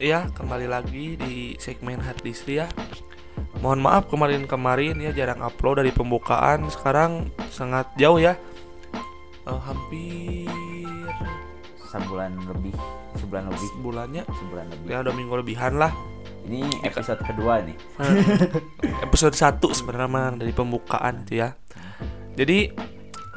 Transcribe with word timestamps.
ya 0.00 0.24
kembali 0.32 0.64
lagi 0.64 1.20
di 1.20 1.54
segmen 1.60 2.00
Harddisk 2.00 2.48
ya. 2.48 2.64
Mohon 3.60 3.84
maaf 3.84 4.08
kemarin-kemarin 4.08 4.96
ya 4.96 5.12
jarang 5.12 5.44
upload 5.44 5.84
dari 5.84 5.92
pembukaan. 5.92 6.64
Sekarang 6.72 7.28
sangat 7.52 7.92
jauh 8.00 8.16
ya. 8.16 8.32
Eh, 9.44 9.60
hampir 9.60 10.48
sebulan 11.84 12.32
lebih 12.48 12.72
sebulan 13.18 13.50
lebih 13.50 13.70
bulannya 13.82 14.22
sebulan 14.22 14.66
lebih 14.70 14.86
ya 14.94 15.02
udah 15.02 15.10
minggu 15.10 15.34
lebihan 15.42 15.74
lah. 15.76 15.92
ini 16.46 16.64
episode 16.86 17.20
kedua 17.20 17.60
nih 17.60 17.76
Episode 19.04 19.36
1 19.36 19.60
sebenarnya 19.76 20.40
dari 20.40 20.56
pembukaan 20.56 21.26
itu 21.26 21.44
ya. 21.44 21.52
Jadi 22.32 22.72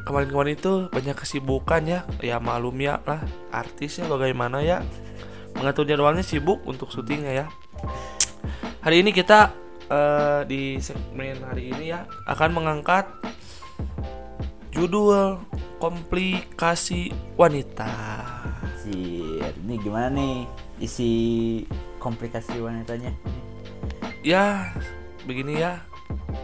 kemarin-kemarin 0.07 0.55
itu 0.55 0.87
banyak 0.87 1.17
kesibukan 1.17 1.83
ya. 1.83 2.07
Ya 2.23 2.39
malum 2.39 2.79
ya 2.79 3.03
lah 3.03 3.19
artisnya 3.51 4.07
bagaimana 4.07 4.63
ya 4.63 4.79
mengatur 5.63 5.87
jadwalnya 5.87 6.27
sibuk 6.27 6.59
untuk 6.67 6.91
syutingnya 6.91 7.31
ya. 7.31 7.45
Hari 8.83 8.99
ini 8.99 9.15
kita 9.15 9.55
eh, 9.87 10.43
di 10.43 10.75
segmen 10.83 11.39
hari 11.39 11.71
ini 11.71 11.95
ya 11.95 12.03
akan 12.27 12.51
mengangkat 12.51 13.07
judul 14.75 15.39
komplikasi 15.79 17.15
wanita. 17.39 17.87
si 18.83 19.23
ini 19.63 19.79
gimana 19.79 20.11
nih 20.11 20.43
isi 20.83 21.11
komplikasi 22.03 22.59
wanitanya 22.59 23.15
Ya 24.19 24.75
begini 25.23 25.63
ya. 25.63 25.79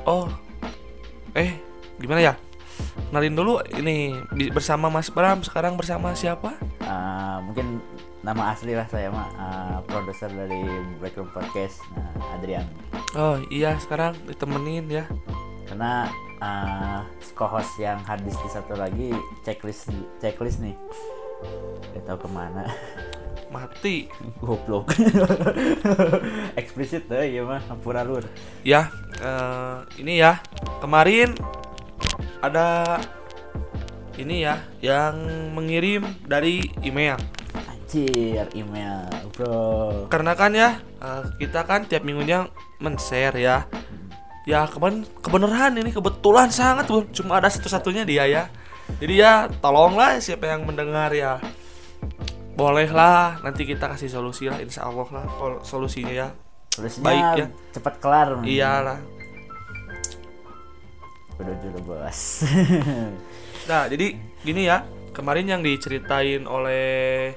Oh, 0.07 0.31
eh 1.35 1.59
gimana 1.99 2.31
ya? 2.31 2.33
Kenalin 3.11 3.35
dulu 3.35 3.59
ini 3.75 4.15
bersama 4.55 4.87
Mas 4.87 5.11
Bram 5.11 5.43
sekarang 5.43 5.75
bersama 5.75 6.15
siapa? 6.15 6.55
Eh, 6.79 7.37
mungkin 7.43 7.83
nama 8.29 8.53
asli 8.53 8.77
lah 8.77 8.85
saya 8.85 9.09
mah 9.09 9.25
eh, 9.33 9.77
produser 9.89 10.29
dari 10.29 10.61
Breakroom 11.01 11.33
Podcast 11.33 11.81
nah, 11.97 12.37
Adrian 12.37 12.61
Oh 13.17 13.41
iya 13.49 13.73
sekarang 13.81 14.13
ditemenin 14.29 14.85
ya. 14.85 15.05
karena 15.65 16.05
eh 16.39 17.01
co-host 17.33 17.81
yang 17.81 17.97
hadis 18.05 18.37
di 18.37 18.49
satu 18.49 18.77
lagi 18.77 19.09
checklist 19.41 19.89
checklist 20.17 20.61
nih 20.61 20.77
Gak 21.91 22.05
tahu 22.05 22.25
ke 22.25 22.29
mana 22.29 22.69
Mati. 23.53 24.05
goblok 24.37 24.93
eksplisit 26.59 27.09
tuh 27.09 27.25
ya 27.25 27.41
mah 27.41 27.65
pura 27.81 28.05
lur 28.05 28.21
Ya 28.61 28.93
eh, 29.17 29.77
ini 29.97 30.21
ya 30.21 30.37
kemarin 30.77 31.33
ada 32.45 33.01
ini 34.15 34.43
ya 34.43 34.59
yang 34.83 35.15
mengirim 35.55 36.03
dari 36.27 36.59
email. 36.83 37.15
Anjir 37.89 38.45
email 38.53 39.09
bro 39.33 40.05
Karena 40.13 40.37
kan 40.37 40.53
ya 40.53 40.77
eh, 41.01 41.23
kita 41.41 41.65
kan 41.65 41.89
tiap 41.89 42.05
minggunya 42.05 42.45
men-share 42.77 43.33
ya. 43.41 43.65
Ya 44.45 44.69
kemarin 44.69 45.09
kebenaran 45.25 45.73
ini 45.73 45.89
kebetulan 45.89 46.53
sangat 46.53 46.85
cuma 46.89 47.41
ada 47.41 47.49
satu-satunya 47.49 48.05
dia 48.05 48.29
ya. 48.29 48.43
Jadi 49.01 49.13
ya 49.17 49.49
tolonglah 49.57 50.21
siapa 50.21 50.45
yang 50.45 50.69
mendengar 50.69 51.09
ya. 51.17 51.41
Bolehlah 52.53 53.41
nanti 53.41 53.65
kita 53.65 53.89
kasih 53.89 54.09
solusi 54.09 54.45
lah 54.45 54.61
insya 54.61 54.85
Allah 54.85 55.09
lah 55.09 55.25
solusinya 55.65 56.13
ya. 56.13 56.29
Tulisnya 56.69 57.01
Baik, 57.01 57.25
ya. 57.41 57.47
cepat 57.73 57.93
kelar 57.97 58.27
Iyalah. 58.45 58.99
udah 61.39 61.55
dulu 61.63 61.95
bos 61.95 62.43
Nah, 63.71 63.87
jadi 63.87 64.11
gini 64.43 64.67
ya, 64.67 64.83
kemarin 65.15 65.47
yang 65.47 65.61
diceritain 65.63 66.43
oleh 66.43 67.31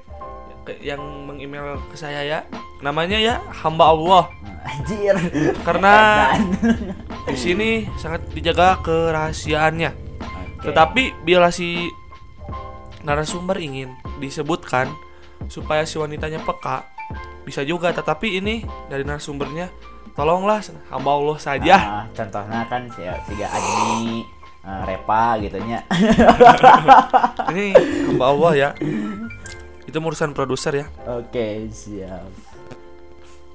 yang 0.79 1.03
mengemail 1.27 1.79
ke 1.91 1.97
saya 1.99 2.23
ya, 2.23 2.41
namanya 2.83 3.19
ya 3.19 3.43
hamba 3.63 3.91
Allah. 3.91 4.25
anjir 4.63 5.15
Karena 5.67 5.95
di 7.27 7.37
sini 7.39 7.71
sangat 7.99 8.31
dijaga 8.31 8.79
kerahasiaannya. 8.83 9.91
Oke. 10.23 10.71
Tetapi 10.71 11.03
bila 11.27 11.51
si 11.51 11.91
narasumber 13.03 13.59
ingin 13.59 13.91
disebutkan 14.23 14.87
supaya 15.51 15.83
si 15.83 15.99
wanitanya 15.99 16.39
peka, 16.47 16.87
bisa 17.43 17.67
juga. 17.67 17.91
Tetapi 17.91 18.39
ini 18.39 18.63
dari 18.87 19.03
narasumbernya, 19.03 19.67
tolonglah 20.15 20.63
hamba 20.91 21.11
Allah 21.11 21.39
saja. 21.43 21.77
Ah, 21.79 22.05
contohnya 22.15 22.63
kan 22.71 22.87
tiga 23.27 23.47
Agni 23.51 24.23
eh, 24.63 24.83
Repa 24.87 25.43
gitu 25.43 25.59
nya 25.67 25.83
Ini 27.51 27.75
hamba 28.15 28.25
Allah 28.31 28.53
ya. 28.55 28.71
Itu 29.93 30.01
urusan 30.01 30.33
produser 30.33 30.73
ya. 30.75 30.87
oke 31.05 31.69
siap 31.69 32.25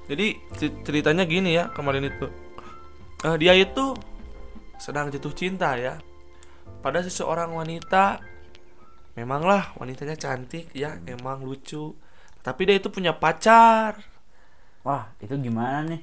Jadi 0.06 0.26
cer- 0.54 0.78
ceritanya 0.86 1.26
gini 1.26 1.52
ya 1.52 1.68
kemarin 1.68 2.06
itu 2.06 2.30
Eh, 3.18 3.34
dia 3.34 3.50
itu 3.52 3.98
sedang 4.78 5.10
jatuh 5.10 5.34
cinta 5.34 5.74
ya 5.74 5.98
pada 6.78 7.02
seseorang 7.02 7.50
wanita. 7.50 8.22
Memanglah 9.18 9.74
wanitanya 9.74 10.14
cantik 10.14 10.70
ya, 10.70 11.02
emang 11.02 11.42
lucu. 11.42 11.98
Tapi 12.38 12.60
dia 12.62 12.78
itu 12.78 12.86
punya 12.88 13.10
pacar. 13.10 13.98
wah 14.86 15.10
itu 15.18 15.34
gimana 15.36 15.82
nih 15.84 16.00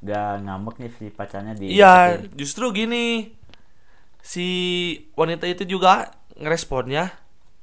gak 0.00 0.46
ngambek 0.46 0.74
nih 0.78 0.90
si 0.94 1.04
pacarnya 1.10 1.52
di 1.58 1.74
Iya, 1.74 2.22
justru 2.32 2.70
gini. 2.70 3.34
Si 4.22 4.46
wanita 5.18 5.50
itu 5.50 5.66
juga 5.66 6.14
ngeresponnya 6.38 7.10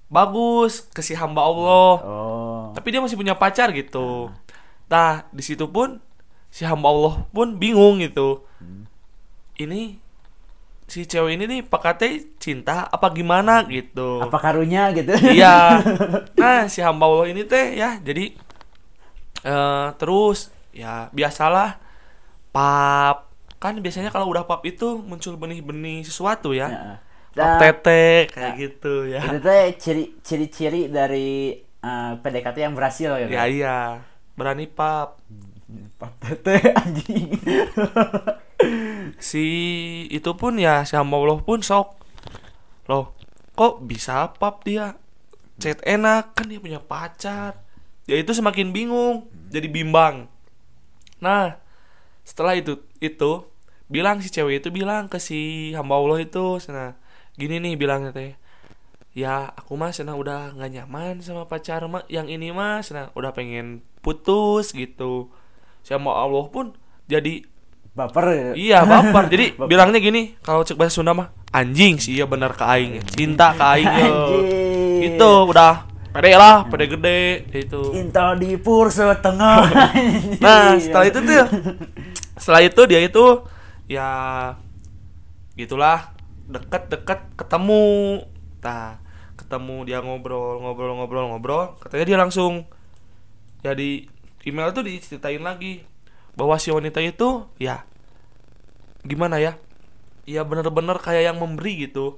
bagus 0.09 0.89
ke 0.89 1.05
si 1.05 1.13
hamba 1.13 1.45
Allah. 1.45 1.91
oh 2.01 2.63
Tapi 2.73 2.87
dia 2.89 2.99
masih 2.99 3.15
punya 3.15 3.37
pacar 3.37 3.69
gitu. 3.71 4.33
Nah, 4.89 5.23
di 5.29 5.45
situ 5.45 5.69
pun 5.69 6.01
si 6.49 6.65
hamba 6.65 6.89
Allah 6.89 7.13
pun 7.29 7.55
bingung 7.55 8.01
gitu. 8.01 8.41
Ini 9.55 10.01
si 10.89 11.05
cewek 11.05 11.37
ini 11.37 11.45
nih 11.45 11.61
pakatnya 11.61 12.25
cinta 12.41 12.89
apa 12.89 13.13
gimana 13.13 13.61
gitu. 13.69 14.17
apa 14.17 14.41
karunya 14.41 14.89
gitu 14.97 15.13
Iya. 15.13 15.77
Nah, 16.41 16.65
si 16.65 16.81
hamba 16.81 17.05
Allah 17.05 17.29
ini 17.29 17.45
teh 17.45 17.77
ya 17.77 18.01
jadi 18.01 18.33
eh 19.39 19.87
terus 19.95 20.49
ya 20.73 21.07
biasalah 21.13 21.77
pap 22.49 23.29
kan 23.61 23.77
biasanya 23.77 24.09
kalau 24.09 24.31
udah 24.31 24.47
pap 24.47 24.63
itu 24.65 24.97
muncul 25.03 25.37
benih-benih 25.37 26.01
sesuatu 26.01 26.55
ya. 26.57 26.67
Ya. 26.71 26.93
Dan 27.39 27.59
tete 27.63 28.27
kayak 28.27 28.53
gitu 28.59 29.07
ya. 29.07 29.21
itu 29.23 29.51
ciri 29.79 30.03
ciri-ciri 30.19 30.81
dari 30.91 31.55
eh, 31.61 32.11
PDKT 32.19 32.57
yang 32.59 32.75
berhasil 32.75 33.15
gitu. 33.23 33.31
Ya 33.31 33.47
iya, 33.47 34.03
berani 34.35 34.67
pap. 34.67 35.23
Pap 35.95 36.13
tete 36.19 36.59
anjing. 36.83 37.31
Si 39.23 39.45
itu 40.11 40.31
pun 40.35 40.59
ya 40.59 40.83
si 40.83 40.99
hamba 40.99 41.15
Allah 41.15 41.39
pun 41.39 41.63
sok. 41.63 41.95
Loh 42.91 43.15
kok 43.55 43.83
bisa 43.87 44.35
pap 44.35 44.67
dia? 44.67 44.99
Chat 45.59 45.79
enak 45.83 46.35
kan 46.35 46.47
dia 46.51 46.59
punya 46.59 46.79
pacar. 46.83 47.63
Ya 48.09 48.19
itu 48.19 48.35
semakin 48.35 48.75
bingung 48.75 49.31
jadi 49.47 49.71
bimbang. 49.71 50.27
Nah 51.23 51.59
setelah 52.27 52.59
itu 52.59 52.83
itu 52.99 53.47
bilang 53.89 54.21
si 54.21 54.29
cewek 54.29 54.61
itu 54.61 54.69
bilang 54.69 55.09
ke 55.09 55.17
si 55.17 55.71
hamba 55.73 55.97
Allah 55.97 56.21
itu 56.21 56.61
nah 56.69 56.93
gini 57.39 57.63
nih 57.63 57.79
bilangnya 57.79 58.11
teh 58.11 58.35
ya 59.15 59.49
aku 59.55 59.79
mah 59.79 59.95
senang 59.95 60.19
udah 60.19 60.53
nggak 60.53 60.71
nyaman 60.75 61.23
sama 61.23 61.47
pacar 61.47 61.87
mah 61.87 62.03
yang 62.11 62.27
ini 62.27 62.51
mah 62.51 62.83
senang 62.83 63.09
udah 63.15 63.31
pengen 63.31 63.79
putus 64.03 64.75
gitu 64.75 65.31
si 65.81 65.95
hamba 65.95 66.19
Allah 66.19 66.45
pun 66.51 66.75
jadi 67.09 67.47
baper 67.97 68.55
Iya 68.55 68.85
baper. 68.85 69.27
Jadi 69.27 69.45
bilangnya 69.71 69.99
gini, 69.99 70.37
kalau 70.39 70.63
cek 70.63 70.77
bahasa 70.79 71.01
Sunda 71.01 71.11
mah 71.11 71.33
anjing 71.51 71.97
sih 71.97 72.21
iya 72.21 72.29
bener 72.29 72.53
ke 72.53 72.63
aing. 72.63 73.01
Cinta 73.11 73.51
ke 73.57 73.63
aing. 73.65 73.89
Itu 75.03 75.31
udah 75.49 75.89
pede 76.13 76.31
lah, 76.37 76.63
pede 76.69 76.85
gede 76.85 77.49
itu. 77.51 77.81
Intel 77.97 78.39
di 78.39 78.55
pur 78.55 78.87
setengah 78.93 79.67
Nah, 80.45 80.77
setelah 80.79 81.05
itu 81.09 81.19
tuh 81.19 81.35
setelah 82.41 82.61
itu 82.63 82.81
dia 82.87 83.01
itu 83.03 83.25
ya 83.89 84.09
gitulah 85.59 86.15
deket-deket 86.49 87.37
ketemu. 87.37 88.25
Nah, 88.59 88.97
ketemu 89.37 89.75
dia 89.85 90.01
ngobrol, 90.01 90.59
ngobrol, 90.59 90.97
ngobrol, 90.97 91.25
ngobrol. 91.29 91.63
Katanya 91.79 92.05
dia 92.05 92.17
langsung 92.19 92.65
jadi 93.61 94.09
email 94.43 94.71
tuh 94.71 94.83
diceritain 94.83 95.39
lagi 95.39 95.83
bahwa 96.33 96.55
si 96.55 96.71
wanita 96.71 96.99
itu 96.99 97.45
ya 97.55 97.83
gimana 99.03 99.37
ya? 99.39 99.55
Ya 100.25 100.43
bener-bener 100.43 100.97
kayak 100.99 101.33
yang 101.33 101.37
memberi 101.39 101.87
gitu. 101.87 102.17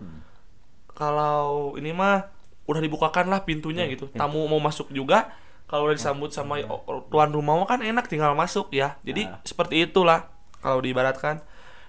Kalau 0.92 1.76
ini 1.80 1.92
mah 1.92 2.30
udah 2.68 2.82
dibukakan 2.82 3.28
lah 3.28 3.44
pintunya 3.44 3.88
gitu. 3.88 4.08
Tamu 4.12 4.46
mau 4.48 4.60
masuk 4.60 4.92
juga 4.92 5.34
kalau 5.66 5.88
udah 5.88 5.96
disambut 5.96 6.30
sama 6.30 6.60
o- 6.68 6.84
tuan 7.08 7.32
rumah 7.32 7.56
mah 7.56 7.68
kan 7.68 7.80
enak 7.80 8.12
tinggal 8.12 8.36
masuk 8.36 8.70
ya. 8.76 9.00
Jadi 9.02 9.28
Nah. 9.28 9.40
seperti 9.44 9.88
itulah 9.88 10.28
kalau 10.60 10.80
diibaratkan. 10.80 11.42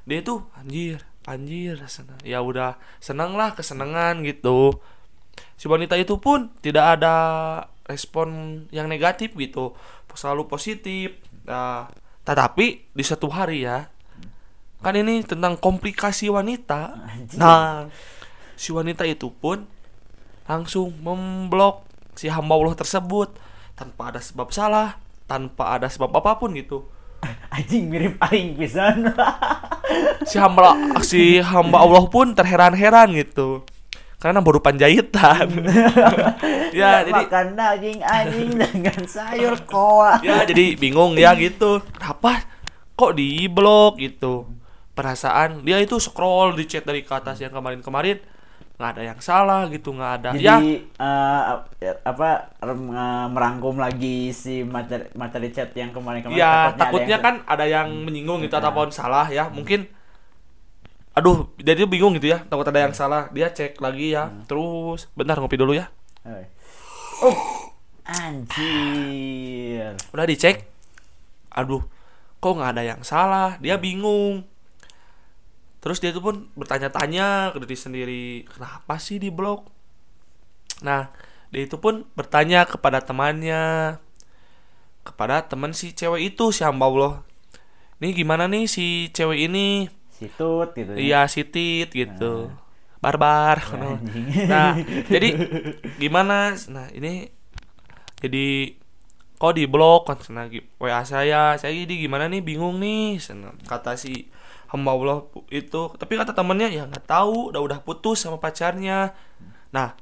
Dia 0.07 0.23
itu 0.23 0.43
anjir 0.55 1.03
anjir 1.23 1.79
senang 1.87 2.19
ya 2.27 2.43
udah 2.43 2.79
senang 2.99 3.39
lah 3.39 3.55
kesenangan 3.55 4.23
gitu. 4.27 4.79
Si 5.57 5.71
wanita 5.71 5.95
itu 5.95 6.19
pun 6.19 6.51
tidak 6.59 6.99
ada 6.99 7.15
respon 7.87 8.63
yang 8.75 8.91
negatif 8.91 9.35
gitu. 9.39 9.75
Selalu 10.13 10.51
positif. 10.51 11.17
Nah 11.47 11.89
tetapi 12.23 12.95
di 12.95 13.05
satu 13.07 13.27
hari 13.33 13.67
ya 13.67 13.91
kan 14.83 14.99
ini 14.99 15.23
tentang 15.23 15.59
komplikasi 15.59 16.27
wanita. 16.29 17.07
Nah 17.39 17.87
si 18.59 18.71
wanita 18.75 19.07
itu 19.07 19.31
pun 19.31 19.67
langsung 20.47 20.91
memblok 21.01 21.87
si 22.19 22.29
hamba 22.29 22.59
Allah 22.59 22.77
tersebut 22.77 23.35
tanpa 23.79 24.13
ada 24.13 24.21
sebab 24.21 24.53
salah 24.53 25.01
tanpa 25.25 25.79
ada 25.79 25.89
sebab 25.89 26.13
apa 26.13 26.37
pun 26.37 26.53
gitu 26.53 26.85
anjing 27.53 27.89
mirip 27.93 28.19
aing 28.31 28.59
pisan. 28.59 29.09
Si 30.23 30.41
hamba 30.41 30.73
si 31.05 31.43
hamba 31.43 31.85
Allah 31.85 32.07
pun 32.09 32.33
terheran-heran 32.33 33.13
gitu. 33.13 33.67
Karena 34.17 34.41
baru 34.41 34.63
panjaitan. 34.63 35.51
Ya 36.73 37.05
jadi 37.05 37.29
makan 37.29 37.53
daging 37.53 38.01
anjing 38.01 38.51
dengan 38.63 39.01
sayur 39.05 39.61
koa. 39.69 40.25
Ya 40.25 40.41
jadi 40.49 40.73
bingung 40.81 41.21
ya 41.21 41.37
gitu. 41.37 41.85
Apa 42.01 42.49
kok 42.97 43.13
di 43.13 43.45
blok 43.45 44.01
gitu? 44.01 44.49
Perasaan 44.97 45.61
dia 45.69 45.77
itu 45.85 46.01
scroll 46.01 46.57
di 46.57 46.65
chat 46.65 46.89
dari 46.89 47.05
ke 47.05 47.13
atas 47.13 47.45
yang 47.45 47.53
kemarin-kemarin 47.53 48.25
nggak 48.83 48.93
ada 48.93 49.03
yang 49.07 49.21
salah 49.23 49.71
gitu 49.71 49.95
nggak 49.95 50.13
ada 50.19 50.29
jadi 50.35 50.43
ya. 50.43 50.59
eh, 51.79 51.95
apa 52.03 52.51
eh, 52.59 52.77
merangkum 53.29 53.79
lagi 53.79 54.35
si 54.35 54.67
materi 54.67 55.07
materi 55.15 55.49
chat 55.49 55.71
yang 55.73 55.95
kemarin-kemarin 55.95 56.35
ya 56.35 56.53
ada 56.69 56.83
takutnya 56.83 57.17
yang- 57.17 57.23
kan 57.23 57.35
ada 57.47 57.63
yang 57.65 57.87
menyinggung 58.03 58.43
gitu 58.43 58.51
Nah. 58.53 58.61
ataupun 58.61 58.91
salah 58.91 59.31
ya 59.31 59.47
mungkin. 59.47 59.87
Aduh 61.13 61.53
jadi 61.57 61.85
bingung 61.85 62.17
gitu 62.17 62.27
ya 62.27 62.41
takut 62.43 62.65
ada 62.65 62.81
yang 62.81 62.91
salah 62.91 63.29
dia 63.31 63.47
cek 63.47 63.79
lagi 63.79 64.11
ya 64.11 64.33
terus 64.49 65.07
bentar 65.13 65.37
ngopi 65.37 65.55
dulu 65.55 65.73
ya. 65.73 65.87
Oh 67.21 67.37
anjir. 68.03 69.93
Udah 70.11 70.25
dicek. 70.25 70.67
Aduh 71.51 71.85
kok 72.39 72.53
nggak 72.53 72.73
ada 72.73 72.83
yang 72.83 73.01
salah? 73.03 73.61
Dia 73.61 73.77
bingung 73.77 74.43
terus 75.83 75.99
dia 75.99 76.15
itu 76.15 76.23
pun 76.23 76.47
bertanya-tanya 76.55 77.53
ke 77.53 77.59
diri 77.67 77.77
sendiri 77.77 78.25
kenapa 78.47 78.97
sih 79.03 79.19
di 79.19 79.29
blok 79.35 79.67
nah 80.81 81.11
dia 81.53 81.69
itu 81.69 81.77
pun 81.77 82.09
bertanya 82.17 82.65
kepada 82.65 83.05
temannya 83.05 83.99
kepada 85.03 85.43
teman 85.45 85.75
si 85.75 85.91
cewek 85.93 86.35
itu 86.35 86.55
si 86.55 86.63
hamba 86.63 86.87
Allah. 86.87 87.15
Ini 87.99 88.15
gimana 88.15 88.47
nih 88.51 88.67
si 88.71 89.11
cewek 89.11 89.51
ini? 89.51 89.87
Situt 90.11 90.75
gitu 90.79 90.95
ya. 90.95 90.99
iya 90.99 91.21
si 91.27 91.43
tit 91.43 91.91
gitu. 91.91 92.51
Barbar. 93.03 93.59
Anjing. 93.67 94.47
nah 94.47 94.79
jadi 95.11 95.29
gimana? 95.99 96.55
Nah 96.71 96.87
ini 96.95 97.27
jadi 98.23 98.79
kok 99.43 99.59
di 99.59 99.67
blok 99.67 100.07
gi- 100.55 100.67
wa 100.79 101.03
saya 101.03 101.59
saya 101.59 101.73
jadi 101.75 102.07
gimana 102.07 102.31
nih? 102.31 102.43
Bingung 102.43 102.79
nih. 102.79 103.19
Sana, 103.19 103.51
kata 103.67 103.99
si 103.99 104.31
hamba 104.73 104.97
Allah 104.97 105.19
itu. 105.53 105.93
Tapi 106.01 106.13
kata 106.17 106.33
temennya 106.33 106.73
ya 106.73 106.89
nggak 106.89 107.05
tahu 107.05 107.53
udah 107.53 107.61
udah 107.61 107.79
putus 107.85 108.25
sama 108.25 108.41
pacarnya. 108.41 109.13
Nah 109.71 109.93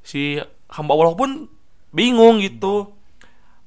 si 0.00 0.40
hamba 0.72 0.92
Allah 0.96 1.12
pun 1.12 1.46
bingung 1.92 2.40
gitu. 2.40 2.96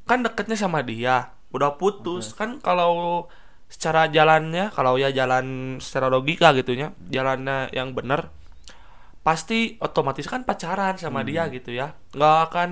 Kan 0.10 0.26
deketnya 0.26 0.58
sama 0.58 0.82
dia 0.82 1.38
udah 1.54 1.78
putus. 1.78 2.34
Kan 2.34 2.58
kalau 2.58 3.30
secara 3.70 4.10
jalannya 4.10 4.74
kalau 4.74 4.98
ya 4.98 5.14
jalan 5.14 5.78
secara 5.78 6.08
logika 6.08 6.56
gitunya 6.56 6.96
jalannya 7.12 7.68
yang 7.76 7.92
benar 7.92 8.32
pasti 9.28 9.76
otomatis 9.84 10.24
kan 10.24 10.48
pacaran 10.48 10.98
sama 10.98 11.22
dia 11.22 11.46
gitu 11.54 11.70
ya. 11.70 11.94
Nggak 12.18 12.38
akan 12.50 12.70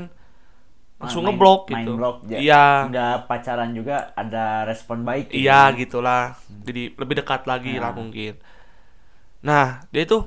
langsung 0.95 1.21
Main- 1.21 1.35
ngeblok 1.35 1.61
main 1.67 1.75
gitu 1.77 1.91
blok 1.93 2.17
ya. 2.25 2.37
iya 2.37 2.65
udah 2.87 3.09
pacaran 3.25 3.71
juga 3.71 4.13
ada 4.13 4.63
respon 4.63 5.03
baik 5.03 5.27
gitu. 5.27 5.37
iya 5.37 5.67
gitulah 5.71 6.23
jadi 6.63 6.93
lebih 6.93 7.15
dekat 7.19 7.43
lagi 7.45 7.75
lah 7.75 7.91
Nah. 7.91 7.95
mungkin 7.95 8.33
nah 9.39 9.67
dia 9.89 10.03
itu 10.03 10.23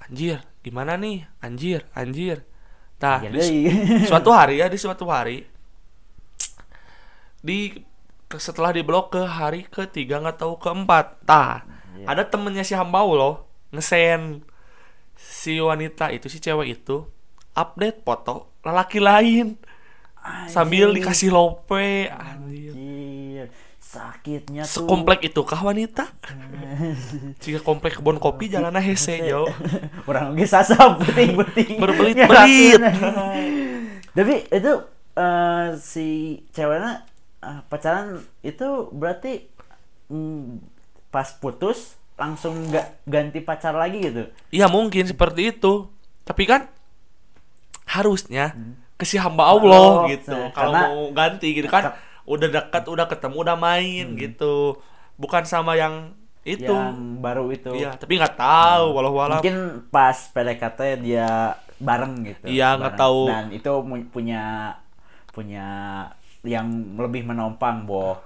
anjir 0.00 0.38
gimana 0.60 0.94
nih 0.94 1.22
anjir 1.38 1.86
anjir 1.92 2.42
nah 2.98 3.22
Ya 3.22 3.30
di- 3.30 3.70
suatu 4.04 4.30
hari 4.30 4.58
ya 4.58 4.66
di 4.66 4.76
suatu 4.76 5.06
hari 5.06 5.46
di 7.38 7.70
setelah 8.28 8.74
diblok 8.74 9.14
ke 9.14 9.22
hari 9.22 9.64
ketiga 9.64 10.18
nggak 10.18 10.38
tahu 10.38 10.58
keempat 10.58 11.22
tah 11.24 11.64
Iya. 11.94 12.06
ada 12.06 12.22
temennya 12.22 12.62
si 12.62 12.74
hamba 12.74 13.02
loh 13.02 13.46
ngesen 13.70 14.42
si 15.14 15.58
wanita 15.58 16.10
itu 16.10 16.26
si 16.26 16.38
cewek 16.38 16.68
itu 16.76 17.06
update 17.52 18.02
foto 18.02 18.54
lelaki 18.60 18.98
lain 18.98 19.58
sambil 20.48 20.92
dikasih 20.94 21.30
lope 21.32 22.08
anjir. 22.08 22.72
Anjir. 22.74 23.46
sakitnya 23.78 24.68
tuh. 24.68 24.84
Sekomplek 24.84 25.32
itu 25.32 25.40
kah 25.48 25.64
wanita? 25.64 26.12
Jika 27.42 27.64
komplek 27.64 27.96
kebun 27.96 28.20
kopi 28.20 28.52
jalannya 28.52 28.84
hese 28.84 29.24
jauh 29.24 29.48
orang 30.08 30.36
oge 30.36 30.44
sasap 30.44 31.00
beting-beting 31.00 31.80
Berbelit-belit. 31.80 32.80
tapi 34.16 34.34
itu 34.50 34.72
eh, 35.16 35.66
si 35.80 36.06
ceweknya 36.52 37.06
eh, 37.40 37.60
pacaran 37.72 38.20
itu 38.44 38.92
berarti 38.92 39.48
mm, 40.12 40.60
pas 41.08 41.32
putus 41.40 41.96
langsung 42.18 42.68
nggak 42.68 43.08
ganti 43.08 43.40
pacar 43.40 43.72
lagi 43.72 44.04
gitu? 44.04 44.28
Iya 44.52 44.68
mungkin 44.68 45.06
seperti 45.08 45.54
itu. 45.54 45.88
Tapi 46.28 46.44
kan 46.44 46.68
harusnya 47.88 48.52
ke 48.98 49.04
si 49.04 49.14
hamba 49.14 49.46
Allah 49.46 50.02
Oh, 50.02 50.06
gitu. 50.06 50.34
nah, 50.34 50.50
Kalau 50.50 50.74
karena- 50.74 50.88
mau 50.90 50.98
ganti 51.12 51.48
gitu 51.54 51.66
kan 51.66 51.94
udah 52.24 52.48
dekat, 52.50 52.84
udah 52.84 53.06
ketemu, 53.06 53.36
udah 53.40 53.56
main 53.56 54.06
gitu. 54.14 54.76
Bukan 55.14 55.42
sama 55.44 55.74
yang 55.74 56.12
itu. 56.42 56.66
yang 56.66 57.20
baru 57.20 57.46
itu 57.48 57.70
Iya, 57.70 57.92
tapi 57.94 58.16
nggak 58.16 58.34
tahu 58.34 58.84
walau 58.90 59.12
walau. 59.12 59.38
mungkin 59.38 59.84
pas 59.88 60.16
PDKT 60.28 60.80
dia 60.98 61.52
bareng 61.78 62.24
gitu 62.24 62.48
Iya, 62.48 62.74
nggak 62.74 62.96
tahu. 62.96 63.28
dan 63.28 63.44
itu 63.50 63.68
punya 64.08 64.72
punya 65.30 65.66
yang 66.40 66.66
lebih 66.96 67.22
menompang 67.22 67.84
boh 67.84 68.16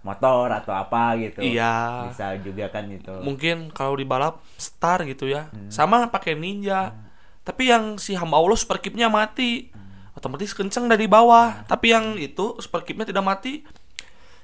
motor 0.00 0.46
atau 0.52 0.70
apa 0.70 1.16
gitu 1.16 1.42
Iya. 1.42 2.06
bisa 2.06 2.36
juga 2.38 2.68
kan 2.68 2.86
itu 2.86 3.10
Mungkin 3.24 3.72
kalau 3.72 3.96
di 3.96 4.04
balap 4.04 4.38
star 4.54 5.02
gitu 5.02 5.26
ya. 5.26 5.50
Hmm. 5.50 5.66
Sama 5.66 6.06
pakai 6.06 6.38
ninja. 6.38 6.94
Tapi 7.42 7.66
yang 7.66 7.96
si 7.96 8.14
hamba 8.14 8.36
Allah 8.36 8.54
superkipnya 8.54 9.06
mati. 9.08 9.70
Hmm. 10.16 10.18
Otomatis 10.18 10.50
kenceng 10.50 10.88
dari 10.88 11.04
bawah. 11.04 11.62
Tapi 11.62 11.86
yang 11.86 12.16
itu 12.16 12.56
superkipnya 12.56 13.04
tidak 13.04 13.20
mati. 13.22 13.60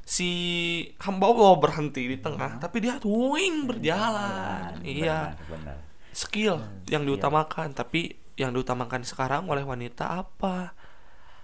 Si 0.02 0.28
hamba 0.98 1.26
Allah 1.26 1.56
berhenti 1.56 2.04
di 2.04 2.18
tengah, 2.18 2.58
tapi 2.58 2.78
dia 2.78 2.98
wing 3.00 3.64
berjalan. 3.64 4.76
Benar, 4.76 4.84
Iya. 4.84 5.18
benar, 5.32 5.48
benar. 5.48 5.76
skill 6.12 6.60
yang 6.86 7.02
diutamakan 7.02 7.72
tapi 7.72 8.12
yang 8.34 8.52
diutamakan 8.52 9.00
sekarang 9.00 9.48
oleh 9.48 9.62
wanita 9.62 10.12
apa 10.12 10.76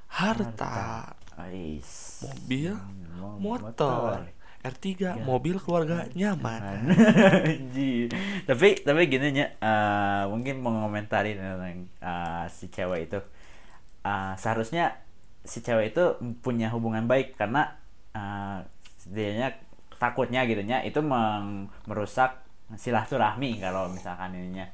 harta, 0.06 1.16
Ais. 1.38 2.20
mobil 2.20 2.76
Mo- 3.16 3.56
motor, 3.56 4.28
R3 4.60 5.16
mobil 5.22 5.56
keluarga 5.56 6.04
nyaman 6.12 6.84
Anjir. 7.48 8.12
tapi 8.44 8.76
tapi 8.78 9.00
gini 9.06 9.32
nya 9.34 9.46
eh, 9.54 10.22
mungkin 10.26 10.60
mau 10.60 10.72
ngomentari 10.74 11.32
tentang 11.32 11.88
eh, 11.88 12.44
si 12.48 12.68
cewek 12.68 13.08
itu 13.08 13.18
Eh, 14.04 14.32
seharusnya 14.38 14.94
si 15.44 15.58
cewek 15.64 15.94
itu 15.96 16.04
punya 16.44 16.70
hubungan 16.74 17.04
baik 17.10 17.34
karena 17.40 17.66
eh, 18.14 18.58
dianya 19.08 19.54
takutnya 19.98 20.44
gitu 20.46 20.62
nya 20.62 20.84
itu 20.86 21.00
meng- 21.02 21.68
merusak 21.88 22.38
silaturahmi 22.76 23.58
kalau 23.62 23.88
misalkan 23.90 24.34
ininya. 24.36 24.66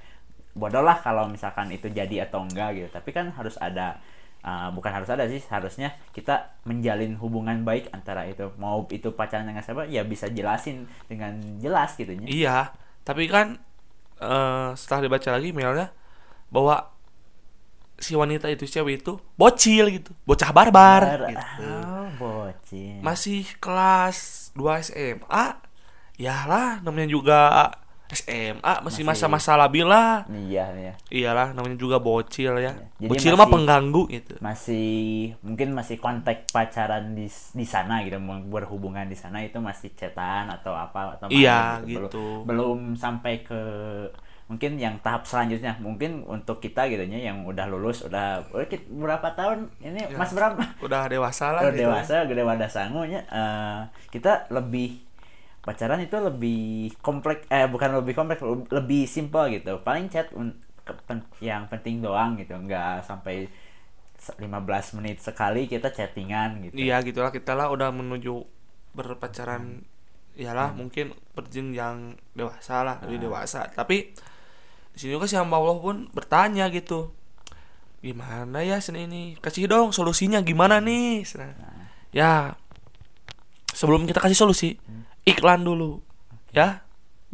Bodoh 0.54 0.82
lah 0.86 0.98
kalau 1.02 1.26
misalkan 1.30 1.70
itu 1.74 1.90
jadi 1.90 2.26
atau 2.30 2.44
enggak 2.46 2.68
gitu. 2.78 2.88
Tapi 2.94 3.10
kan 3.14 3.30
harus 3.34 3.56
ada 3.58 3.98
uh, 4.44 4.68
bukan 4.70 4.92
harus 4.92 5.08
ada 5.10 5.24
sih 5.26 5.40
harusnya 5.48 5.96
kita 6.12 6.54
menjalin 6.68 7.16
hubungan 7.18 7.64
baik 7.64 7.90
antara 7.90 8.28
itu 8.28 8.52
mau 8.60 8.84
itu 8.92 9.10
pacaran 9.16 9.48
dengan 9.48 9.64
siapa 9.64 9.88
ya 9.88 10.04
bisa 10.04 10.28
jelasin 10.30 10.84
dengan 11.08 11.34
jelas 11.58 11.96
gitu 11.96 12.12
iya 12.28 12.70
tapi 13.04 13.28
kan 13.28 13.56
eh, 14.20 14.68
setelah 14.76 15.00
dibaca 15.08 15.28
lagi 15.36 15.50
mailnya 15.52 15.92
bahwa 16.52 16.93
si 17.96 18.12
wanita 18.12 18.50
itu 18.50 18.64
cewek 18.64 19.00
itu 19.00 19.16
bocil 19.34 19.86
gitu 19.88 20.10
bocah 20.22 20.50
barbar 20.50 21.30
gitu. 21.30 21.46
oh, 21.62 22.06
bocil. 22.18 22.98
Masih 23.00 23.46
kelas 23.58 24.50
2 24.52 24.82
SMA 24.82 25.44
ya 26.14 26.46
lah 26.46 26.78
namanya 26.80 27.06
juga 27.06 27.38
SMA 28.06 28.84
masih 28.84 29.02
masa-masa 29.02 29.56
labil 29.56 29.82
lah. 29.82 30.22
Iya 30.28 30.70
iya. 30.76 30.92
Iyalah 31.08 31.50
namanya 31.50 31.74
juga 31.74 31.98
bocil 31.98 32.52
ya. 32.60 32.76
Jadi 33.00 33.10
bocil 33.10 33.34
mah 33.34 33.42
masih- 33.42 33.54
pengganggu 33.56 34.02
gitu. 34.12 34.34
masih 34.38 34.90
mungkin 35.40 35.68
masih 35.72 35.96
kontak 35.98 36.46
pacaran 36.52 37.16
di 37.16 37.26
di 37.26 37.66
sana 37.66 38.04
gitu 38.04 38.20
berhubungan 38.46 39.08
di 39.08 39.16
sana 39.16 39.42
itu 39.42 39.58
masih 39.58 39.90
cetan 39.94 40.46
atau 40.46 40.76
apa 40.76 41.18
atau 41.18 41.26
Iya, 41.26 41.80
Belum- 41.82 41.88
gitu. 42.10 42.24
belum, 42.44 42.78
sampai 42.94 43.42
ke 43.42 43.60
mungkin 44.50 44.76
yang 44.76 45.00
tahap 45.00 45.24
selanjutnya. 45.24 45.76
Mungkin 45.80 46.24
untuk 46.26 46.60
kita 46.60 46.86
gitu 46.92 47.04
nya 47.08 47.18
yang 47.18 47.48
udah 47.48 47.64
lulus 47.68 48.04
udah 48.04 48.44
berapa 48.92 49.28
tahun? 49.34 49.72
Ini 49.80 50.12
Ya. 50.12 50.18
mas 50.20 50.30
berapa? 50.36 50.60
udah 50.84 51.02
dewasa 51.08 51.54
lah 51.56 51.62
udah 51.64 51.72
gitu. 51.72 51.82
dewasa 51.88 52.14
gede 52.28 52.42
wadah 52.44 52.70
sangunya 52.70 53.20
eh, 53.32 53.80
kita 54.12 54.52
lebih 54.52 55.00
pacaran 55.64 56.00
itu 56.04 56.16
lebih 56.20 56.92
kompleks 57.00 57.48
eh 57.48 57.64
bukan 57.68 57.90
lebih 58.00 58.14
kompleks 58.14 58.40
le- 58.44 58.68
lebih 58.70 59.08
simple 59.08 59.48
gitu. 59.52 59.80
Paling 59.80 60.06
chat 60.12 60.28
yang 61.40 61.66
penting 61.70 62.00
doang 62.04 62.36
gitu. 62.36 62.54
Nggak 62.56 63.04
sampai 63.08 63.48
se- 64.18 64.36
15 64.38 64.96
menit 64.98 65.20
sekali 65.20 65.66
kita 65.68 65.90
chattingan 65.92 66.68
gitu. 66.70 66.74
Iya 66.76 67.00
gitulah. 67.04 67.32
Kita 67.32 67.52
lah 67.56 67.68
udah 67.72 67.90
menuju 67.92 68.44
berpacaran 68.94 69.82
iyalah 70.34 70.74
mungkin 70.74 71.14
berjenjang 71.34 72.18
dewasa 72.34 72.82
lah 72.86 72.96
lebih 73.06 73.30
dewasa. 73.30 73.70
Tapi 73.70 74.14
di 74.94 74.98
sini 75.02 75.18
juga 75.18 75.26
si 75.26 75.34
hamba 75.34 75.58
Allah 75.58 75.76
pun 75.82 76.06
bertanya 76.14 76.70
gitu 76.70 77.10
gimana 78.04 78.60
ya 78.60 78.76
sini 78.84 79.08
ini? 79.08 79.22
Kasih 79.40 79.64
dong 79.64 79.88
solusinya 79.96 80.44
gimana 80.44 80.76
nih? 80.76 81.24
Sana. 81.24 81.56
ya 82.12 82.52
sebelum 83.72 84.04
kita 84.04 84.20
kasih 84.20 84.36
solusi 84.36 84.76
iklan 85.24 85.64
dulu 85.64 86.04
ya. 86.52 86.84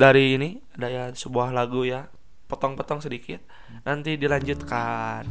Dari 0.01 0.41
ini 0.41 0.57
ada 0.81 0.89
ya 0.89 1.05
sebuah 1.13 1.53
lagu 1.53 1.85
ya 1.85 2.09
potong-potong 2.49 3.05
sedikit 3.05 3.45
nanti 3.85 4.17
dilanjutkan 4.17 5.29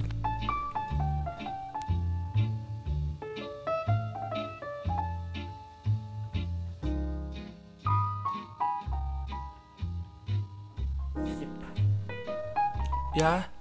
ya 13.19 13.51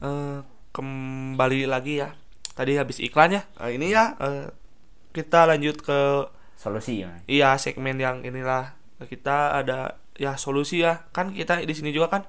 eh, 0.00 0.40
kembali 0.72 1.68
lagi 1.68 2.00
ya. 2.00 2.16
Tadi 2.56 2.74
habis 2.74 2.98
iklan 2.98 3.36
ya. 3.36 3.42
Eh, 3.60 3.76
ini 3.76 3.92
ya. 3.92 4.16
Eh, 4.18 4.48
kita 5.12 5.44
lanjut 5.46 5.78
ke 5.84 6.00
solusi 6.56 7.04
ya. 7.04 7.20
Iya 7.28 7.54
segmen 7.60 8.00
yang 8.00 8.24
inilah. 8.24 8.74
Kita 9.04 9.60
ada 9.60 10.00
ya 10.18 10.34
solusi 10.34 10.82
ya. 10.82 11.06
Kan 11.14 11.30
kita 11.30 11.60
di 11.62 11.74
sini 11.76 11.92
juga 11.92 12.08
kan 12.10 12.22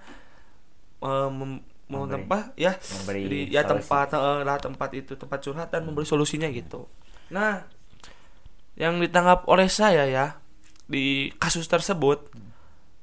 eh, 1.01 1.29
mem- 1.31 1.63
mau 1.89 2.05
Memberi- 2.05 2.21
tempat 2.21 2.43
ya. 2.53 2.77
Memberi 2.77 3.19
jadi 3.25 3.39
ya 3.49 3.61
solusi. 3.65 3.69
tempat 3.89 4.07
eh, 4.13 4.39
lah 4.45 4.57
tempat 4.61 4.89
itu 4.93 5.13
tempat 5.17 5.39
curhat 5.41 5.67
dan 5.73 5.81
memberi 5.87 6.05
solusinya 6.05 6.45
gitu. 6.53 6.85
Nah 7.33 7.65
yang 8.77 9.01
ditangkap 9.01 9.43
oleh 9.49 9.67
saya 9.67 10.05
ya 10.05 10.25
di 10.89 11.29
kasus 11.37 11.67
tersebut 11.67 12.29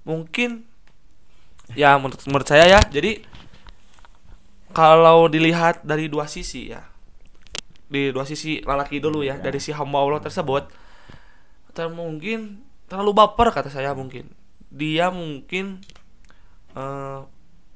mungkin 0.06 0.64
ya 1.74 1.98
menurut 1.98 2.22
menurut 2.30 2.46
saya 2.46 2.66
ya. 2.66 2.80
Jadi 2.86 3.26
kalau 4.76 5.24
dilihat 5.32 5.80
dari 5.88 6.12
dua 6.12 6.28
sisi 6.28 6.68
ya 6.68 6.84
di 7.88 8.12
dua 8.12 8.28
sisi 8.28 8.60
lelaki 8.60 9.00
dulu 9.00 9.24
ya 9.24 9.40
dari 9.40 9.56
si 9.56 9.72
hamba 9.72 10.04
Allah 10.04 10.20
tersebut 10.20 10.68
ter 11.72 11.88
mungkin 11.92 12.66
terlalu 12.88 13.12
baper 13.12 13.52
kata 13.52 13.68
saya 13.68 13.92
mungkin. 13.92 14.32
Dia 14.72 15.12
mungkin 15.12 15.84
eh, 16.72 17.20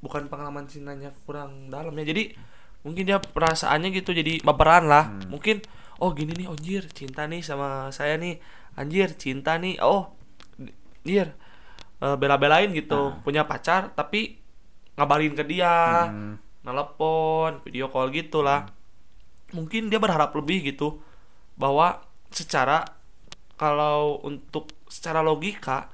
bukan 0.01 0.23
pengalaman 0.33 0.67
cintanya 0.67 1.13
kurang 1.29 1.69
dalam 1.69 1.93
ya. 2.01 2.05
Jadi 2.09 2.33
mungkin 2.81 3.05
dia 3.05 3.21
perasaannya 3.21 3.93
gitu 3.93 4.17
jadi 4.17 4.41
baperan 4.41 4.89
lah. 4.89 5.13
Mungkin 5.29 5.61
oh 6.01 6.17
gini 6.17 6.33
nih 6.33 6.49
anjir 6.49 6.89
cinta 6.91 7.29
nih 7.29 7.45
sama 7.45 7.93
saya 7.93 8.17
nih. 8.17 8.41
Anjir 8.79 9.13
cinta 9.21 9.61
nih 9.61 9.77
oh 9.85 10.17
anjir 11.05 11.37
eh, 12.01 12.17
bela-belain 12.17 12.73
gitu 12.73 13.21
punya 13.21 13.45
pacar 13.45 13.93
tapi 13.93 14.41
ngabarin 14.97 15.37
ke 15.37 15.45
dia. 15.45 16.09
Hmm. 16.09 16.50
Nelpon 16.65 17.65
video 17.65 17.89
call 17.89 18.13
gitulah. 18.13 18.69
Mungkin 19.51 19.91
dia 19.91 19.99
berharap 19.99 20.35
lebih 20.37 20.75
gitu 20.75 21.03
bahwa 21.59 22.05
secara 22.31 22.87
kalau 23.59 24.23
untuk 24.25 24.73
secara 24.87 25.21
logika 25.21 25.91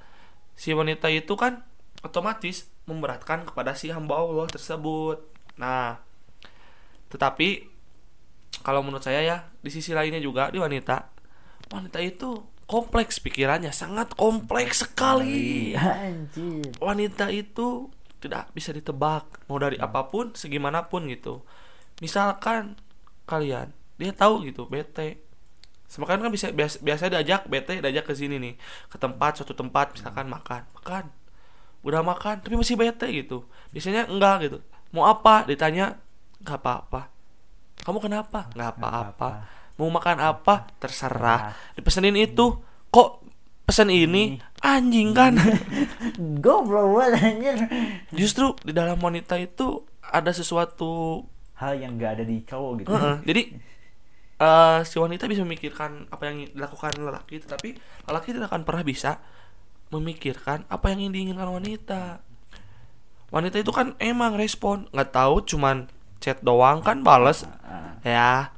si 0.55 0.71
wanita 0.71 1.11
itu 1.11 1.35
kan 1.35 1.65
otomatis 2.05 2.69
memberatkan 2.87 3.43
kepada 3.43 3.75
si 3.75 3.91
hamba 3.91 4.21
Allah 4.23 4.47
tersebut. 4.47 5.25
Nah 5.59 5.99
tetapi 7.11 7.67
kalau 8.63 8.83
menurut 8.83 9.03
saya 9.03 9.23
ya 9.23 9.37
di 9.63 9.71
sisi 9.71 9.95
lainnya 9.95 10.19
juga 10.19 10.51
di 10.51 10.59
wanita 10.59 11.11
wanita 11.71 11.99
itu 12.03 12.47
kompleks 12.67 13.23
pikirannya 13.23 13.71
sangat 13.71 14.15
kompleks 14.19 14.87
sekali. 14.87 15.73
Anjir. 15.79 16.75
Wanita 16.83 17.31
itu 17.31 17.91
tidak 18.21 18.49
bisa 18.57 18.73
ditebak 18.73 19.29
mau 19.47 19.61
dari 19.61 19.77
apa 19.77 20.09
pun 20.09 20.33
segimanapun 20.33 21.07
gitu. 21.13 21.45
Misalkan 22.01 22.81
kalian 23.29 23.73
dia 23.97 24.13
tahu 24.13 24.45
gitu 24.49 24.69
bete. 24.69 25.21
Semakan 25.87 26.19
kan 26.19 26.31
bisa 26.35 26.51
biasa, 26.51 26.83
biasa 26.83 27.07
diajak 27.07 27.47
bete 27.47 27.79
diajak 27.79 28.11
ke 28.11 28.15
sini 28.19 28.43
nih 28.43 28.55
ke 28.91 28.97
tempat 28.99 29.39
suatu 29.39 29.55
tempat 29.55 29.95
misalkan 29.95 30.27
makan. 30.27 30.67
Makan. 30.83 31.05
Udah 31.87 32.03
makan 32.03 32.43
tapi 32.43 32.59
masih 32.59 32.75
bete 32.75 33.07
gitu. 33.13 33.47
Biasanya 33.71 34.11
enggak 34.11 34.51
gitu. 34.51 34.59
Mau 34.91 35.07
apa? 35.07 35.47
Ditanya 35.47 36.01
nggak 36.43 36.59
apa-apa. 36.59 37.13
Kamu 37.87 37.99
kenapa? 38.03 38.51
Nggak 38.57 38.71
apa-apa. 38.81 39.31
mau 39.77 39.93
makan 39.93 40.17
apa? 40.25 40.73
terserah. 40.81 41.53
Dipesenin 41.77 42.17
itu 42.17 42.57
kok 43.67 43.75
pesen 43.75 43.91
ini 43.91 44.39
anjing 44.63 45.11
kan? 45.11 45.35
Goblok 46.45 46.87
banget 47.03 47.13
anjir. 47.19 47.59
Justru 48.15 48.55
di 48.63 48.71
dalam 48.71 48.95
wanita 49.03 49.35
itu 49.43 49.83
ada 50.07 50.31
sesuatu 50.31 51.27
hal 51.59 51.75
yang 51.83 51.99
gak 51.99 52.23
ada 52.23 52.25
di 52.25 52.47
cowok 52.47 52.73
gitu. 52.79 52.95
Heeh, 52.95 53.17
jadi 53.27 53.43
eh, 54.39 54.79
si 54.87 54.97
wanita 55.03 55.27
bisa 55.27 55.43
memikirkan 55.43 56.07
apa 56.15 56.31
yang 56.31 56.47
dilakukan 56.47 56.95
lelaki 56.95 57.43
tetapi 57.43 57.75
lelaki 58.07 58.39
tidak 58.39 58.55
akan 58.55 58.63
pernah 58.63 58.87
bisa 58.87 59.19
memikirkan 59.91 60.63
apa 60.71 60.95
yang 60.95 61.11
diinginkan 61.11 61.51
wanita. 61.51 62.23
Wanita 63.35 63.59
itu 63.59 63.75
kan 63.75 63.99
emang 63.99 64.39
respon. 64.39 64.87
Nggak 64.95 65.11
tahu 65.11 65.43
cuman 65.43 65.91
chat 66.23 66.39
doang 66.39 66.87
kan 66.87 67.03
bales. 67.03 67.43
Ah, 67.67 67.99
ya 68.07 68.56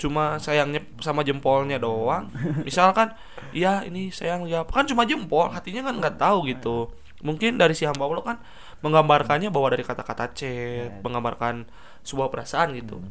cuma 0.00 0.40
sayangnya 0.40 0.80
sama 1.04 1.20
jempolnya 1.20 1.76
doang. 1.76 2.32
Misalkan 2.66 3.12
iya 3.52 3.84
ini 3.84 4.08
sayang 4.08 4.48
ya. 4.48 4.64
Kan 4.64 4.88
cuma 4.88 5.04
jempol 5.04 5.52
hatinya 5.52 5.84
kan 5.84 6.00
nggak 6.00 6.16
tahu 6.16 6.48
gitu. 6.48 6.88
Mungkin 7.20 7.60
dari 7.60 7.76
si 7.76 7.84
hamba 7.84 8.08
Allah 8.08 8.24
kan 8.24 8.36
menggambarkannya 8.80 9.52
bahwa 9.52 9.68
dari 9.68 9.84
kata-kata 9.84 10.32
chat 10.32 11.04
menggambarkan 11.04 11.68
sebuah 12.00 12.32
perasaan 12.32 12.72
gitu. 12.72 13.04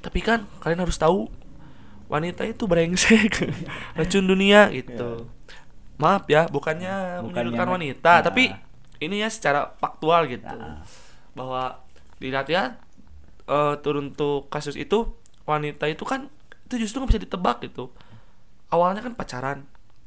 Tapi 0.00 0.24
kan 0.24 0.48
kalian 0.58 0.80
harus 0.80 0.96
tahu 0.96 1.28
wanita 2.08 2.48
itu 2.48 2.64
brengsek 2.64 3.44
racun 4.00 4.24
dunia 4.24 4.72
gitu. 4.72 5.28
Maaf 6.00 6.24
ya 6.24 6.48
bukannya 6.48 7.20
Bukannya- 7.20 7.52
menyudutkan 7.52 7.68
wanita 7.68 8.12
Nah. 8.16 8.24
tapi 8.24 8.48
ini 8.98 9.20
ya 9.20 9.28
secara 9.28 9.76
faktual 9.76 10.24
gitu. 10.24 10.48
Nah. 10.48 10.80
bahwa 11.36 11.84
dilihat 12.16 12.48
ya 12.48 12.80
eh, 13.44 13.74
turun 13.78 14.10
untuk 14.10 14.48
kasus 14.48 14.74
itu 14.74 15.12
wanita 15.48 15.88
itu 15.88 16.04
kan 16.04 16.28
itu 16.68 16.84
justru 16.84 17.00
nggak 17.00 17.10
bisa 17.16 17.22
ditebak 17.24 17.64
gitu. 17.64 17.88
Awalnya 18.68 19.00
kan 19.00 19.16
pacaran 19.16 19.58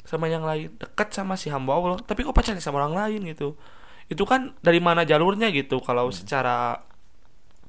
sama 0.06 0.30
yang 0.30 0.46
lain 0.46 0.78
dekat 0.78 1.14
sama 1.14 1.34
si 1.34 1.50
hamba 1.50 1.74
Allah 1.74 1.98
tapi 2.06 2.22
kok 2.22 2.38
pacaran 2.38 2.62
sama 2.62 2.86
orang 2.86 2.94
lain 2.94 3.26
gitu. 3.34 3.58
Itu 4.06 4.24
kan 4.30 4.54
dari 4.62 4.78
mana 4.78 5.02
jalurnya 5.02 5.50
gitu 5.50 5.82
kalau 5.82 6.14
secara 6.14 6.86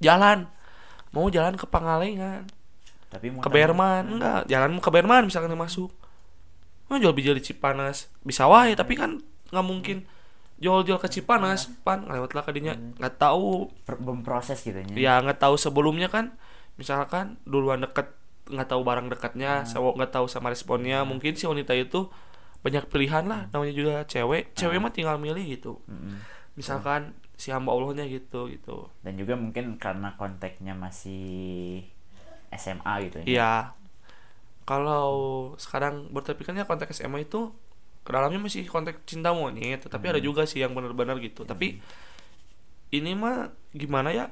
jalan. 0.04 0.46
Mau 1.12 1.28
jalan 1.28 1.56
ke 1.56 1.68
Pangalengan 1.68 2.48
tapi 3.12 3.28
mau 3.28 3.44
ke 3.44 3.48
Berman. 3.52 4.16
enggak 4.16 4.48
jalan 4.48 4.80
ke 4.80 4.88
Berman 4.88 5.28
misalkan 5.28 5.52
masuk. 5.56 5.92
Mau 6.88 6.96
jual 6.96 7.12
bijil 7.12 7.36
di 7.36 7.44
Cipanas 7.44 8.08
bisa 8.24 8.48
wae 8.48 8.72
tapi 8.72 8.96
kan 8.96 9.20
nggak 9.52 9.64
mungkin 9.64 10.08
jual-jual 10.60 10.96
ke 11.00 11.08
Cipanas 11.12 11.68
pan. 11.84 12.08
Lewatlah 12.08 12.44
ke 12.44 12.52
dinya. 12.56 12.72
Nggak 12.72 13.20
tahu. 13.20 13.68
Per- 13.84 14.00
memproses 14.00 14.64
gitu 14.64 14.80
ya. 14.96 15.20
Nggak 15.20 15.40
tahu 15.44 15.60
sebelumnya 15.60 16.08
kan 16.08 16.32
misalkan 16.76 17.36
duluan 17.44 17.84
deket 17.84 18.14
nggak 18.48 18.68
tahu 18.68 18.82
barang 18.82 19.06
dekatnya 19.12 19.62
sama 19.62 19.94
nggak 19.94 20.12
tahu 20.12 20.26
sama 20.26 20.50
responnya 20.50 21.06
mungkin 21.06 21.38
si 21.38 21.46
wanita 21.46 21.72
itu 21.78 22.10
banyak 22.62 22.86
pilihan 22.90 23.26
lah 23.26 23.50
namanya 23.50 23.74
juga 23.74 23.94
cewek 24.06 24.54
cewek 24.54 24.78
mah 24.78 24.92
tinggal 24.94 25.18
milih 25.18 25.42
gitu. 25.58 25.82
Mm-mm. 25.90 26.22
misalkan 26.52 27.16
si 27.42 27.50
hamba 27.50 27.74
Allahnya 27.74 28.06
gitu 28.06 28.46
gitu. 28.52 28.86
Dan 29.02 29.18
juga 29.18 29.34
mungkin 29.34 29.80
karena 29.80 30.14
konteksnya 30.14 30.76
masih 30.78 31.82
SMA 32.54 32.94
gitu 33.08 33.16
ya. 33.18 33.26
Iya. 33.26 33.54
Kalau 34.62 35.10
sekarang 35.58 36.14
berterpikannya 36.14 36.62
konteks 36.68 37.02
SMA 37.02 37.26
itu 37.26 37.50
ke 38.06 38.10
dalamnya 38.14 38.38
masih 38.38 38.62
konteks 38.70 39.02
cinta 39.06 39.34
monyet 39.34 39.82
tetapi 39.82 40.14
ada 40.14 40.20
juga 40.22 40.46
sih 40.46 40.62
yang 40.62 40.70
benar-benar 40.70 41.18
gitu. 41.18 41.42
Tapi 41.42 41.82
ini 42.94 43.10
mah 43.18 43.50
gimana 43.74 44.14
ya 44.14 44.30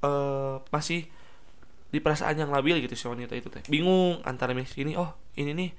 eh 0.00 0.54
masih 0.72 1.08
di 1.90 1.98
perasaan 1.98 2.38
yang 2.38 2.50
labil 2.54 2.78
gitu 2.80 2.94
si 2.94 3.04
wanita 3.10 3.34
itu 3.34 3.50
teh. 3.50 3.62
Bingung 3.66 4.22
antara 4.22 4.54
milih 4.54 4.70
ini 4.78 4.94
oh 4.94 5.10
ini 5.34 5.52
nih 5.52 5.70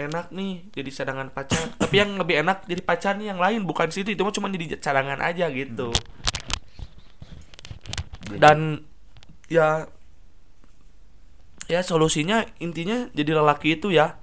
enak 0.00 0.32
nih 0.34 0.72
jadi 0.74 0.90
cadangan 0.90 1.28
pacar. 1.30 1.70
Tapi 1.80 1.94
yang 1.94 2.18
lebih 2.18 2.42
enak 2.42 2.66
jadi 2.66 2.82
pacar 2.82 3.14
nih 3.16 3.30
yang 3.32 3.40
lain 3.40 3.62
bukan 3.62 3.88
situ 3.94 4.12
itu. 4.12 4.22
Mah 4.26 4.34
cuma 4.34 4.50
jadi 4.50 4.76
cadangan 4.80 5.22
aja 5.22 5.46
gitu. 5.54 5.94
Jadi- 8.26 8.40
dan 8.42 8.58
ya 9.50 9.86
ya 11.70 11.80
solusinya 11.86 12.42
intinya 12.58 13.06
jadi 13.14 13.38
lelaki 13.38 13.78
itu 13.78 13.94
ya 13.94 14.18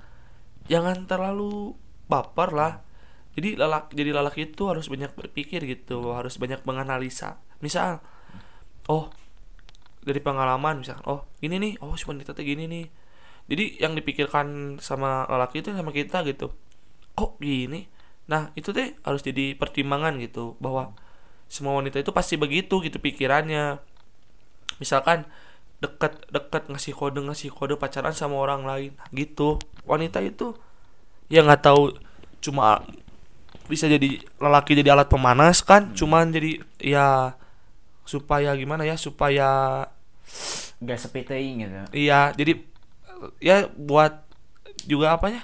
jangan 0.67 1.07
terlalu 1.07 1.75
baper 2.11 2.51
lah. 2.51 2.73
Jadi 3.37 3.53
lelaki 3.55 3.93
jadi 3.95 4.11
lelaki 4.17 4.51
itu 4.51 4.67
harus 4.67 4.89
banyak 4.91 5.13
berpikir 5.15 5.63
gitu 5.63 6.11
harus 6.11 6.35
banyak 6.35 6.65
menganalisa. 6.67 7.39
Misal 7.63 8.03
oh 8.87 9.11
dari 10.03 10.23
pengalaman 10.23 10.79
misalkan 10.79 11.03
oh 11.03 11.27
ini 11.43 11.59
nih 11.59 11.73
oh 11.83 11.93
si 11.99 12.07
wanita 12.07 12.31
teh 12.31 12.43
gini 12.47 12.65
nih. 12.67 12.85
Jadi 13.47 13.79
yang 13.79 13.95
dipikirkan 13.95 14.79
sama 14.83 15.23
lelaki 15.31 15.63
itu 15.63 15.71
sama 15.71 15.95
kita 15.95 16.23
gitu. 16.27 16.51
Kok 17.15 17.39
gini? 17.39 17.87
Nah 18.27 18.51
itu 18.59 18.75
teh 18.75 18.95
harus 19.03 19.23
jadi 19.23 19.55
pertimbangan 19.55 20.19
gitu 20.19 20.59
bahwa 20.59 20.95
semua 21.47 21.79
wanita 21.79 21.99
itu 22.03 22.11
pasti 22.11 22.35
begitu 22.35 22.83
gitu 22.83 22.99
pikirannya. 22.99 23.79
Misalkan 24.83 25.27
deket 25.77 26.27
deket 26.33 26.67
ngasih 26.67 26.97
kode 26.97 27.21
ngasih 27.21 27.53
kode 27.53 27.79
pacaran 27.79 28.11
sama 28.11 28.35
orang 28.39 28.67
lain 28.67 28.91
gitu. 29.15 29.59
Wanita 29.87 30.19
itu 30.19 30.55
ya 31.31 31.43
nggak 31.43 31.63
tahu 31.63 31.95
cuma 32.39 32.83
bisa 33.67 33.87
jadi 33.91 34.23
lelaki 34.39 34.79
jadi 34.79 34.95
alat 34.95 35.11
pemanas 35.11 35.59
kan 35.59 35.91
cuman 35.91 36.31
jadi 36.31 36.63
ya 36.79 37.35
supaya 38.07 38.55
gimana 38.55 38.81
ya 38.81 38.95
supaya 38.95 39.83
Gak 40.79 40.97
sepi 40.97 41.27
gitu. 41.27 41.75
iya 41.91 42.31
jadi 42.31 42.63
ya 43.37 43.67
buat 43.69 44.23
juga 44.83 45.11
apanya 45.11 45.43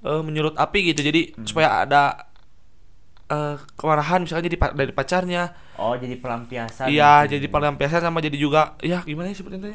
eh, 0.00 0.20
menyulut 0.20 0.56
api 0.56 0.90
gitu 0.90 1.00
jadi 1.00 1.36
supaya 1.44 1.84
ada 1.84 2.26
eh, 3.26 3.56
kemarahan 3.74 4.24
misalnya 4.24 4.44
jadi 4.44 4.58
pa- 4.58 4.74
dari 4.74 4.90
pacarnya 4.90 5.54
Oh, 5.76 5.94
jadi 5.94 6.12
pelampiasan. 6.14 6.88
iya 6.88 7.24
gitu. 7.24 7.38
jadi 7.38 7.46
pelampiasan 7.48 8.00
sama 8.02 8.18
jadi 8.18 8.36
juga 8.36 8.74
ya 8.80 9.00
gimana 9.00 9.30
ya 9.30 9.36
seperti 9.36 9.56
itu 9.56 9.68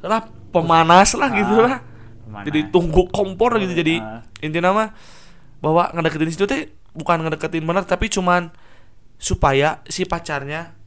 lah 0.00 0.22
pemanas 0.48 1.12
lah 1.12 1.28
gitu 1.34 1.54
Ah, 1.58 1.64
lah 1.66 1.76
Pemanas. 2.22 2.44
jadi 2.46 2.60
tunggu 2.70 3.02
kompor 3.10 3.58
gitu 3.58 3.74
jadi 3.74 3.98
Ah. 3.98 4.22
intinya 4.38 4.70
mah 4.70 4.88
bahwa 5.58 5.90
ngedeketin 5.90 6.30
situ 6.30 6.46
teh 6.46 6.70
bukan 6.94 7.18
ngedeketin 7.20 7.60
bener 7.60 7.82
tapi 7.82 8.06
cuman 8.06 8.54
supaya 9.16 9.82
si 9.84 10.06
pacarnya 10.06 10.77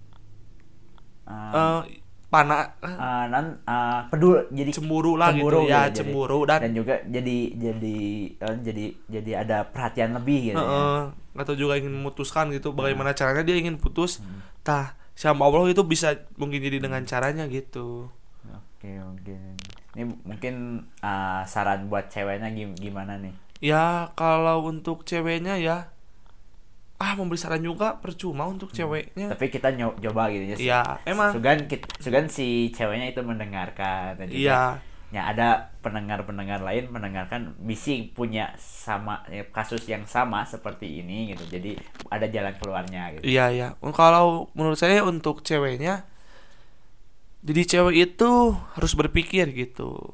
Ah, 1.32 1.82
eh 1.82 2.00
pana 2.28 2.64
ah, 2.80 3.28
nan 3.28 3.60
ah, 3.66 4.08
pedul 4.08 4.48
jadi 4.50 4.72
cemburu 4.72 5.16
lah 5.16 5.32
cemburu 5.32 5.64
gitu 5.64 5.70
ya 5.70 5.82
jadi- 5.86 5.96
cemburu 5.98 6.40
dan, 6.44 6.60
dan 6.64 6.72
juga 6.74 6.96
jadi 7.04 7.38
jadi 7.54 7.98
eh, 8.34 8.56
jadi 8.62 8.86
jadi 9.10 9.32
ada 9.38 9.58
perhatian 9.66 10.12
lebih 10.14 10.40
gitu 10.46 10.56
ya. 10.56 10.64
Heeh, 10.64 11.02
atau 11.38 11.54
juga 11.54 11.76
ingin 11.76 11.92
memutuskan 11.94 12.48
gitu 12.50 12.72
bagaimana 12.72 13.12
caranya 13.12 13.44
dia 13.44 13.56
ingin 13.58 13.76
putus 13.76 14.20
Hmm. 14.20 14.40
tah 14.62 14.96
sama 15.14 15.44
Allah 15.44 15.68
itu 15.70 15.84
bisa 15.84 16.16
mungkin 16.34 16.60
jadi 16.60 16.80
dengan 16.80 17.04
caranya 17.04 17.46
gitu 17.46 18.08
Oke, 18.48 18.98
oke. 18.98 19.36
Ini 19.92 20.04
mungkin 20.24 20.56
ah, 21.02 21.44
saran 21.44 21.86
buat 21.86 22.08
ceweknya 22.08 22.48
gim- 22.50 22.74
gimana 22.74 23.16
nih? 23.16 23.36
ya 23.60 24.10
kalau 24.12 24.66
untuk 24.66 25.04
ceweknya 25.04 25.54
ya 25.54 25.91
ah 27.02 27.18
memberi 27.18 27.42
saran 27.42 27.66
juga 27.66 27.98
percuma 27.98 28.46
untuk 28.46 28.70
ceweknya 28.70 29.34
Tapi 29.34 29.50
kita 29.50 29.74
nyo- 29.74 29.98
coba 29.98 30.30
gitu 30.30 30.54
ya. 30.54 30.58
Iya, 30.62 30.82
emang. 31.10 31.34
Sugan 31.34 31.66
Sugan 31.98 32.30
si 32.30 32.70
ceweknya 32.70 33.10
itu 33.10 33.26
mendengarkan 33.26 34.22
iya 34.30 34.78
ya 35.12 35.28
ada 35.28 35.76
pendengar-pendengar 35.84 36.64
lain 36.64 36.88
mendengarkan 36.88 37.52
bisi 37.60 38.16
punya 38.16 38.56
sama 38.56 39.28
ya, 39.28 39.44
kasus 39.52 39.84
yang 39.90 40.08
sama 40.08 40.48
seperti 40.48 41.04
ini 41.04 41.36
gitu. 41.36 41.44
Jadi 41.52 41.76
ada 42.08 42.32
jalan 42.32 42.56
keluarnya 42.56 43.18
gitu. 43.20 43.24
iya 43.28 43.52
iya 43.52 43.68
kalau 43.92 44.48
menurut 44.56 44.80
saya 44.80 45.04
untuk 45.04 45.44
ceweknya 45.44 46.08
jadi 47.42 47.62
cewek 47.66 47.96
itu 48.14 48.32
harus 48.78 48.94
berpikir 48.94 49.50
gitu 49.52 50.14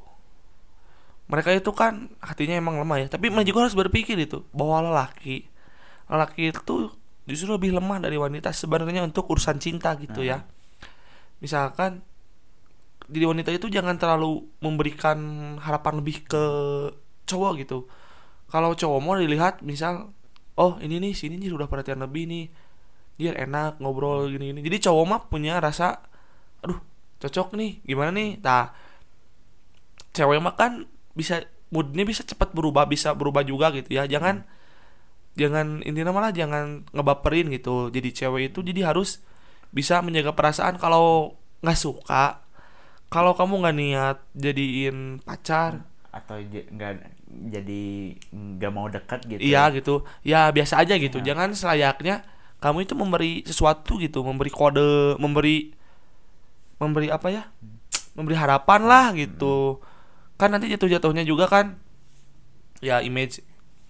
mereka 1.28 1.52
itu 1.52 1.72
kan 1.76 2.08
hatinya 2.24 2.56
emang 2.56 2.80
lemah 2.80 3.04
ya 3.04 3.08
tapi 3.12 3.28
mereka 3.28 3.52
juga 3.52 3.68
harus 3.68 3.76
berpikir 3.76 4.16
itu 4.16 4.48
bahwa 4.56 4.88
lelaki 4.88 5.52
lelaki 6.08 6.56
itu 6.56 6.92
justru 7.28 7.52
lebih 7.52 7.76
lemah 7.76 8.00
dari 8.00 8.16
wanita 8.16 8.56
sebenarnya 8.56 9.04
untuk 9.04 9.28
urusan 9.28 9.60
cinta 9.60 9.94
gitu 10.00 10.24
ya. 10.24 10.48
Misalkan 11.44 12.02
jadi 13.08 13.28
wanita 13.28 13.52
itu 13.56 13.68
jangan 13.72 13.96
terlalu 13.96 14.44
memberikan 14.60 15.20
harapan 15.60 16.04
lebih 16.04 16.28
ke 16.28 16.44
cowok 17.28 17.52
gitu. 17.64 17.88
Kalau 18.48 18.72
cowok 18.76 19.00
mau 19.04 19.16
dilihat 19.20 19.64
misal 19.64 20.16
oh 20.56 20.80
ini 20.80 21.00
nih 21.04 21.14
sini 21.16 21.36
nih 21.36 21.52
udah 21.52 21.68
perhatian 21.68 22.00
lebih 22.00 22.28
nih 22.28 22.46
dia 23.20 23.36
enak 23.36 23.84
ngobrol 23.84 24.32
gini 24.32 24.56
gini. 24.56 24.62
Jadi 24.64 24.88
cowok 24.88 25.06
mah 25.08 25.22
punya 25.28 25.60
rasa 25.60 26.00
aduh 26.64 26.80
cocok 27.20 27.60
nih 27.60 27.84
gimana 27.84 28.16
nih? 28.16 28.40
Nah 28.40 28.72
cewek 30.16 30.40
mah 30.40 30.56
kan 30.56 30.88
bisa 31.12 31.44
moodnya 31.68 32.08
bisa 32.08 32.24
cepat 32.24 32.56
berubah 32.56 32.88
bisa 32.88 33.12
berubah 33.12 33.44
juga 33.44 33.72
gitu 33.76 33.92
ya. 33.92 34.08
Jangan 34.08 34.48
jangan 35.38 35.86
intinya 35.86 36.10
malah 36.10 36.34
jangan 36.34 36.84
ngebaperin 36.92 37.54
gitu. 37.54 37.94
Jadi 37.94 38.10
cewek 38.12 38.52
itu 38.52 38.66
jadi 38.66 38.90
harus 38.90 39.22
bisa 39.70 40.02
menjaga 40.02 40.34
perasaan 40.34 40.82
kalau 40.82 41.38
nggak 41.62 41.78
suka. 41.78 42.42
Kalau 43.08 43.38
kamu 43.38 43.64
nggak 43.64 43.78
niat 43.78 44.18
jadiin 44.34 45.22
pacar. 45.22 45.86
Atau 46.12 46.42
nggak 46.42 46.92
jadi 47.28 48.18
nggak 48.34 48.72
mau 48.74 48.90
dekat 48.90 49.24
gitu. 49.30 49.40
iya 49.40 49.70
gitu. 49.72 50.04
Ya 50.26 50.50
biasa 50.50 50.82
aja 50.82 50.98
gitu. 50.98 51.22
Ya. 51.22 51.32
jangan 51.32 51.54
selayaknya 51.54 52.26
kamu 52.58 52.90
itu 52.90 52.94
memberi 52.98 53.46
sesuatu 53.46 54.02
gitu. 54.02 54.26
Memberi 54.26 54.50
kode 54.50 55.16
memberi 55.22 55.72
memberi 56.82 57.08
apa 57.14 57.30
ya? 57.30 57.44
Memberi 58.18 58.36
harapan 58.36 58.82
lah 58.90 59.14
gitu. 59.14 59.80
Kan 60.42 60.58
nanti 60.58 60.68
jatuh 60.74 60.90
jatuhnya 60.90 61.22
juga 61.22 61.46
kan? 61.46 61.78
Ya 62.82 63.02
image 63.02 63.46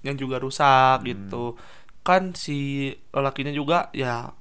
yang 0.05 0.15
juga 0.15 0.37
rusak 0.37 1.05
gitu. 1.05 1.55
Kan 2.01 2.33
si 2.33 2.91
lelakinya 3.11 3.51
juga 3.51 3.89
ya 3.91 4.31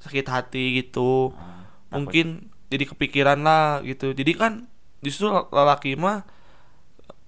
sakit 0.00 0.26
hati 0.26 0.82
gitu. 0.82 1.32
Ah, 1.34 1.66
takut. 1.90 1.90
mungkin 1.94 2.26
jadi 2.68 2.84
kepikiran 2.86 3.38
lah 3.42 3.80
gitu. 3.82 4.12
Jadi 4.12 4.32
kan 4.34 4.52
justru 5.00 5.30
lelaki 5.30 5.94
mah 5.94 6.26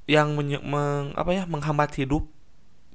yang 0.09 0.33
menye- 0.35 0.65
meng, 0.65 1.13
apa 1.15 1.31
ya 1.37 1.45
menghambat 1.45 1.93
hidup 2.01 2.25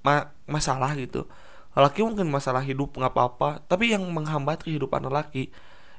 ma- 0.02 0.34
masalah 0.50 0.98
gitu. 0.98 1.30
Lelaki 1.74 2.06
mungkin 2.06 2.30
masalah 2.30 2.62
hidup 2.62 2.94
nggak 2.94 3.14
apa-apa. 3.14 3.62
Tapi 3.66 3.94
yang 3.94 4.06
menghambat 4.10 4.62
kehidupan 4.66 5.06
lelaki 5.10 5.54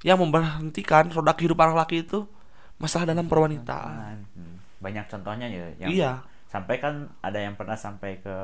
yang 0.05 0.20
memberhentikan 0.20 1.09
roda 1.11 1.33
kehidupan 1.33 1.72
lelaki 1.72 2.05
itu 2.05 2.29
masalah 2.77 3.09
dalam 3.09 3.24
perwanitaan 3.24 4.29
Hmm, 4.37 4.61
Banyak 4.85 5.09
contohnya 5.09 5.48
ya 5.48 5.64
yang 5.81 5.88
iya 5.88 6.12
sampai 6.54 6.78
kan 6.78 6.94
ada 7.18 7.36
yang 7.36 7.58
pernah 7.58 7.74
sampai 7.74 8.22
ke 8.22 8.34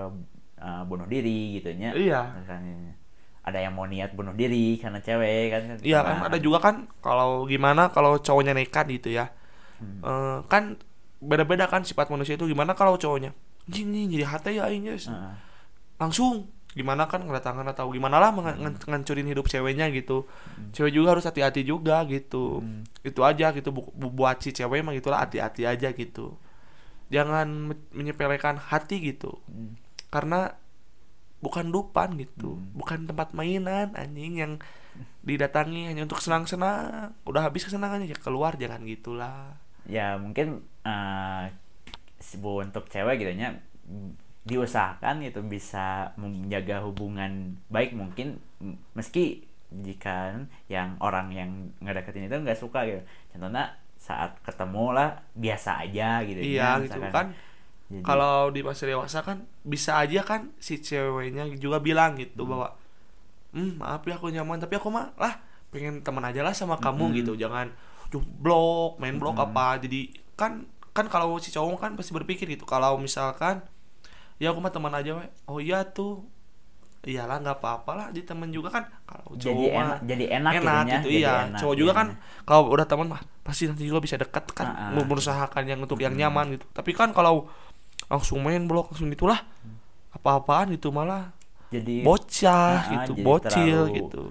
uh, 0.58 0.82
bunuh 0.84 1.06
diri 1.06 1.56
gitu 1.56 1.70
nya. 1.72 1.94
Iya. 1.94 2.34
Misalnya, 2.34 2.98
ada 3.40 3.56
yang 3.56 3.72
mau 3.72 3.86
niat 3.86 4.12
bunuh 4.12 4.34
diri 4.34 4.76
karena 4.76 4.98
cewek 4.98 5.44
kan 5.48 5.62
iya 5.80 6.02
kan 6.02 6.28
ada 6.28 6.36
juga 6.36 6.60
kan 6.60 6.84
kalau 7.00 7.46
gimana 7.46 7.88
kalau 7.88 8.18
cowoknya 8.18 8.52
nekat 8.52 8.84
gitu 8.90 9.10
ya 9.10 9.32
Hmm. 9.80 10.04
Eh, 10.04 10.38
kan 10.44 10.76
beda-beda 11.18 11.64
kan 11.64 11.80
sifat 11.80 12.12
manusia 12.12 12.36
itu 12.36 12.44
gimana 12.44 12.76
kalau 12.76 13.00
cowoknya 13.00 13.32
anjing 13.64 13.88
nih 13.88 14.04
jadi 14.12 14.24
hati 14.28 14.50
ya 14.60 14.68
aing 14.68 14.84
guys." 14.84 15.08
Heeh. 15.08 15.32
langsung 15.96 16.52
gimana 16.70 17.04
kan 17.04 17.24
kedatangan 17.24 17.64
atau 17.66 17.88
gimana 17.88 18.20
lah 18.20 18.28
mengan- 18.28 18.60
ngan- 18.60 18.84
ngancurin 18.84 19.24
hidup 19.24 19.48
ceweknya 19.48 19.88
gitu 19.88 20.28
cewek 20.70 20.92
juga 20.92 21.16
harus 21.16 21.24
hati-hati 21.24 21.64
juga 21.64 22.04
gitu 22.04 22.60
Hmm. 22.60 22.84
itu 23.00 23.20
aja 23.20 23.50
gitu 23.50 23.72
bu- 23.72 23.88
bu- 23.90 24.12
buat 24.12 24.36
si 24.38 24.52
cewek 24.52 24.84
mah 24.84 24.92
gitulah 24.92 25.24
hati-hati 25.24 25.64
aja 25.64 25.88
gitu 25.90 26.36
jangan 27.10 27.74
me- 27.74 27.90
menyepelekan 27.92 28.56
hati 28.58 29.02
gitu. 29.02 29.38
Hmm. 29.50 29.76
karena 30.10 30.58
bukan 31.38 31.70
dupan 31.70 32.18
gitu. 32.18 32.58
Hmm. 32.58 32.70
bukan 32.74 33.06
tempat 33.06 33.30
mainan 33.36 33.94
anjing 33.94 34.34
yang 34.38 34.52
didatangi 35.28 35.90
hanya 35.90 36.06
untuk 36.06 36.22
senang-senang. 36.22 37.14
Udah 37.26 37.46
habis 37.46 37.66
kesenangannya 37.66 38.10
ya 38.10 38.18
keluar 38.18 38.56
jangan 38.56 38.82
gitulah. 38.86 39.58
Ya 39.86 40.18
mungkin 40.18 40.62
uh, 40.86 41.50
untuk 42.44 42.86
cewek 42.92 43.16
gitu 43.22 43.32
nya 43.34 43.58
diusahakan 44.44 45.20
gitu 45.24 45.40
bisa 45.44 46.16
menjaga 46.16 46.80
hubungan 46.84 47.60
baik 47.68 47.92
mungkin 47.92 48.40
meski 48.96 49.44
jika 49.70 50.34
yang 50.66 50.98
orang 50.98 51.30
yang 51.30 51.50
ngedeketin 51.78 52.26
itu 52.26 52.36
nggak 52.40 52.58
suka 52.58 52.82
gitu. 52.88 53.02
Contohnya 53.30 53.78
saat 54.10 54.30
ketemu 54.46 54.84
lah 54.96 55.08
biasa 55.44 55.70
aja 55.86 56.08
gitu 56.28 56.40
iya 56.40 56.78
ya, 56.80 56.84
gitu 56.84 56.98
kan 57.14 57.26
Jadi, 57.90 58.06
kalau 58.06 58.50
di 58.54 58.60
masa 58.68 58.84
dewasa 58.90 59.18
kan 59.28 59.38
bisa 59.72 59.92
aja 60.02 60.20
kan 60.30 60.40
si 60.66 60.78
ceweknya 60.88 61.44
juga 61.64 61.78
bilang 61.88 62.12
gitu 62.22 62.42
Hmm. 62.44 62.50
bahwa 62.52 62.68
hmm 63.56 63.72
maaf 63.82 64.02
ya 64.06 64.14
aku 64.18 64.30
nyaman 64.30 64.58
tapi 64.62 64.74
aku 64.78 64.88
mah 64.94 65.10
lah 65.18 65.34
pengen 65.74 66.02
teman 66.06 66.22
aja 66.26 66.40
lah 66.46 66.54
sama 66.54 66.76
kamu 66.78 67.04
Mm-mm. 67.10 67.18
gitu 67.22 67.32
jangan 67.38 67.66
"Duh, 68.12 68.22
blok 68.22 68.98
main 69.02 69.16
blok 69.22 69.38
Mm-mm. 69.38 69.46
apa 69.50 69.78
jadi 69.82 70.00
kan 70.38 70.52
kan 70.96 71.06
kalau 71.10 71.38
si 71.42 71.50
cowok 71.54 71.78
kan 71.82 71.92
pasti 71.98 72.10
berpikir 72.14 72.46
gitu 72.50 72.66
kalau 72.66 72.98
misalkan 72.98 73.62
ya 74.42 74.50
aku 74.52 74.60
mah 74.64 74.72
teman 74.74 74.94
aja 74.94 75.10
we 75.18 75.26
oh 75.50 75.58
iya 75.62 75.82
tuh 75.86 76.24
iyalah 77.00 77.40
nggak 77.40 77.56
apa-apa 77.58 77.90
lah 77.96 78.06
di 78.12 78.20
temen 78.20 78.52
juga 78.52 78.68
kan. 78.68 78.84
Kalau 79.08 79.32
jadi 79.34 79.48
cowok 79.56 79.70
mah 79.72 79.80
enak 79.80 79.98
jadi 80.04 80.24
enak, 80.36 80.52
enak 80.60 80.82
gitu 80.84 81.08
jadi 81.08 81.20
iya. 81.24 81.34
enak, 81.48 81.58
cowok 81.58 81.76
juga 81.76 81.92
iya. 81.92 81.98
kan 82.00 82.06
kalau 82.44 82.62
udah 82.68 82.86
teman 82.86 83.06
mah 83.08 83.22
pasti 83.40 83.64
nanti 83.64 83.82
juga 83.88 84.00
bisa 84.04 84.20
dekat 84.20 84.44
kan 84.52 84.66
Ah, 84.68 84.76
ah. 84.76 84.90
mau 84.92 85.04
berusahakan 85.08 85.62
yang 85.64 85.80
untuk 85.80 85.96
yang 85.96 86.12
nyaman 86.12 86.60
gitu. 86.60 86.66
Tapi 86.70 86.90
kan 86.92 87.16
kalau 87.16 87.48
langsung 88.06 88.44
main 88.44 88.60
blok 88.68 88.92
langsung 88.92 89.08
itulah 89.08 89.40
apa-apaan 90.12 90.74
gitu 90.76 90.92
malah. 90.92 91.32
Jadi 91.70 92.02
bocah 92.02 92.74
Ah, 92.74 92.82
ah, 92.82 92.92
gitu 93.06 93.12
jadi 93.14 93.22
bocil 93.24 93.78
terlalu- 93.86 93.96
gitu. 93.96 94.22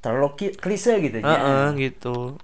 terlalu 0.00 0.28
klise 0.56 0.92
gitu 1.02 1.16
ya 1.20 1.26
Heeh, 1.26 1.66
gitu. 1.76 2.38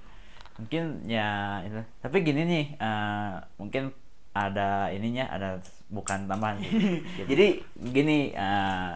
Mungkin 0.60 0.84
ya 1.06 1.60
itu. 1.64 1.80
Tapi 2.02 2.16
gini 2.20 2.42
nih 2.44 2.64
eh, 2.76 3.32
mungkin 3.56 3.94
ada 4.36 4.92
ininya 4.92 5.32
ada 5.32 5.56
bukan 5.88 6.26
tambahan 6.26 6.58
sih. 6.58 6.98
jadi 7.30 7.46
gini 7.78 8.30
eh, 8.30 8.92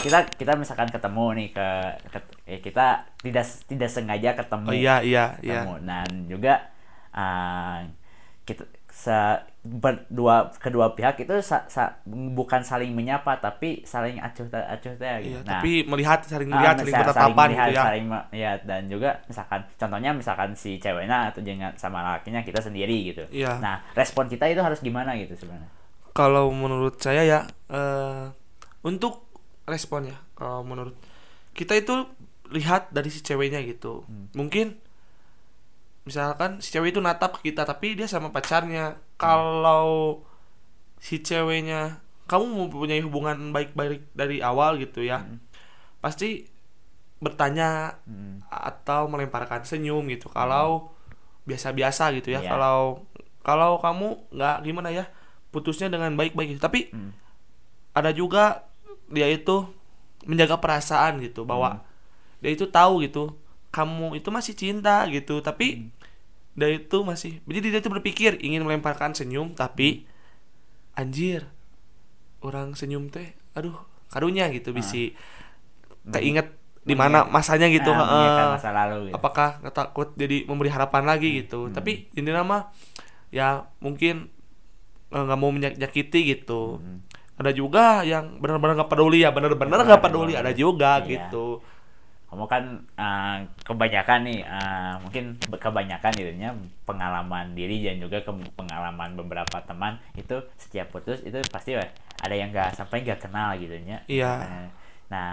kita 0.00 0.26
kita 0.32 0.56
misalkan 0.56 0.88
ketemu 0.88 1.24
nih 1.36 1.48
ke, 1.50 1.68
ke- 2.08 2.36
eh, 2.48 2.58
kita 2.58 2.86
tidak 3.18 3.44
tidak 3.64 3.86
sengaja 3.86 4.30
ketemu 4.34 4.66
oh 4.66 4.74
iya 4.74 4.96
iya 4.98 5.24
iya 5.38 5.60
ketemu 5.60 5.74
dan 5.84 6.08
juga 6.26 6.54
eh, 7.12 7.78
kita 8.42 8.64
sa- 8.88 9.44
berdua 9.62 10.50
kedua 10.56 10.90
pihak 10.90 11.22
itu 11.22 11.38
sa- 11.38 11.64
sa- 11.66 12.02
bukan 12.04 12.60
saling 12.60 12.90
menyapa 12.90 13.38
tapi 13.38 13.84
saling 13.84 14.18
acuh 14.18 14.42
acuh 14.50 14.90
teh 14.92 15.16
gitu. 15.22 15.38
Iya, 15.38 15.46
tapi 15.46 15.86
melihat 15.86 16.18
saling 16.22 16.50
Ah, 16.50 16.58
melihat 16.58 16.74
saling 16.74 16.86
misal- 16.88 17.02
bertatapan 17.06 17.46
gitu 17.46 17.62
ya 17.70 17.82
saling 17.86 18.04
ya 18.34 18.52
dan 18.60 18.82
juga 18.86 19.10
misalkan 19.24 19.60
contohnya 19.72 20.10
misalkan 20.12 20.50
si 20.52 20.76
ceweknya 20.76 21.30
atau 21.30 21.40
jangan 21.40 21.72
sama 21.76 22.02
lakinya 22.02 22.42
kita 22.42 22.58
sendiri 22.58 23.14
gitu. 23.14 23.22
Iya. 23.30 23.60
Nah, 23.60 23.86
respon 23.92 24.26
kita 24.26 24.50
itu 24.50 24.58
harus 24.58 24.82
gimana 24.82 25.14
gitu 25.14 25.36
sebenarnya? 25.36 25.70
Kalau 26.12 26.48
menurut 26.48 26.96
saya 26.96 27.22
ya 27.22 27.40
eh, 27.68 28.30
untuk 28.82 29.26
responnya 29.64 30.16
kalau 30.32 30.60
menurut 30.62 30.96
kita 31.52 31.72
itu 31.74 32.04
lihat 32.48 32.90
dari 32.90 33.08
si 33.08 33.20
ceweknya 33.20 33.60
gitu 33.62 34.04
Hmm. 34.04 34.28
mungkin 34.32 34.76
misalkan 36.02 36.58
si 36.58 36.68
cewek 36.68 36.92
itu 36.92 37.00
natap 37.00 37.38
ke 37.38 37.48
kita 37.48 37.62
tapi 37.62 37.94
dia 37.94 38.04
sama 38.04 38.28
pacarnya 38.28 38.98
kalau 39.14 40.20
si 40.98 41.22
ceweknya 41.22 42.02
kamu 42.26 42.44
mempunyai 42.66 43.00
hubungan 43.00 43.50
baik-baik 43.50 44.10
dari 44.12 44.42
awal 44.42 44.76
gitu 44.76 45.00
ya 45.00 45.22
Hmm. 45.22 45.38
pasti 46.02 46.44
bertanya 47.22 48.02
Hmm. 48.02 48.42
atau 48.50 49.06
melemparkan 49.06 49.62
senyum 49.62 50.02
gitu 50.10 50.26
kalau 50.26 50.90
biasa-biasa 51.46 52.10
gitu 52.18 52.34
ya 52.34 52.42
Iya. 52.42 52.50
kalau 52.50 53.06
kalau 53.40 53.78
kamu 53.78 54.26
nggak 54.30 54.56
gimana 54.62 54.90
ya 54.90 55.06
putusnya 55.52 55.86
dengan 55.86 56.10
baik-baik 56.12 56.56
gitu 56.56 56.60
tapi 56.60 56.88
Hmm. 56.88 57.12
ada 57.92 58.08
juga 58.10 58.64
dia 59.06 59.28
itu 59.28 59.68
menjaga 60.24 60.56
perasaan 60.56 61.20
gitu 61.20 61.44
bahwa 61.44 61.76
Hmm. 61.76 61.82
dia 62.40 62.50
itu 62.50 62.64
tahu 62.66 63.04
gitu 63.04 63.36
kamu 63.68 64.16
itu 64.16 64.28
masih 64.28 64.54
cinta 64.54 65.04
gitu 65.06 65.38
Hmm. 65.38 65.44
tapi 65.44 65.66
dia 66.52 66.68
itu 66.68 66.96
masih 67.00 67.40
jadi 67.44 67.68
dia 67.70 67.80
itu 67.80 67.88
berpikir 67.88 68.36
ingin 68.38 68.60
melemparkan 68.62 69.12
senyum 69.12 69.52
tapi 69.52 70.04
anjir 70.92 71.48
orang 72.40 72.72
senyum 72.72 73.08
teh 73.08 73.32
aduh 73.52 73.76
karunya 74.08 74.48
gitu 74.48 74.72
bisi 74.72 75.16
keinget 76.04 76.52
di 76.82 76.92
mana 76.92 77.22
masanya 77.24 77.70
gitu 77.70 77.88
Ah, 77.88 77.96
mengingatkan 77.96 78.42
heeh. 78.42 78.54
masa 78.58 78.70
lalu 78.74 78.96
gitu. 79.08 79.14
apakah 79.14 79.48
takut 79.70 80.10
jadi 80.12 80.42
memberi 80.44 80.68
harapan 80.68 81.06
lagi 81.06 81.28
gitu 81.40 81.70
Hmm. 81.70 81.72
tapi 81.72 82.10
intinya 82.12 82.42
mah 82.42 82.62
ya 83.30 83.70
mungkin 83.78 84.28
nggak 85.14 85.38
mau 85.38 85.50
menyakiti 85.50 86.20
gitu 86.32 86.80
Hmm. 86.80 86.98
ada 87.36 87.50
juga 87.50 88.00
yang 88.02 88.38
benar-benar 88.38 88.76
nggak 88.76 88.88
peduli 88.88 89.20
ya 89.20 89.30
benar-benar 89.30 89.76
Benar, 89.76 89.86
nggak 89.86 90.02
peduli 90.02 90.32
ada 90.32 90.52
juga 90.52 91.00
Iya. 91.00 91.28
gitu 91.28 91.60
kamu 92.32 92.48
kan 92.48 92.64
uh, 92.96 93.36
kebanyakan 93.60 94.24
nih 94.24 94.40
uh, 94.40 94.96
mungkin 95.04 95.36
kebanyakan 95.52 96.12
itunya 96.16 96.50
pengalaman 96.88 97.52
diri 97.52 97.84
dan 97.84 98.00
juga 98.00 98.24
ke- 98.24 98.48
pengalaman 98.56 99.12
beberapa 99.14 99.60
teman 99.62 100.00
itu 100.16 100.40
setiap 100.56 100.88
putus 100.88 101.20
itu 101.20 101.36
pasti 101.52 101.76
ada 101.76 102.32
yang 102.32 102.48
nggak 102.48 102.72
sampai 102.72 103.04
nggak 103.04 103.20
kenal 103.20 103.52
gitu 103.60 103.76
nya 103.84 104.00
Iya. 104.08 104.32
Nah, 104.48 104.66
nah 105.12 105.30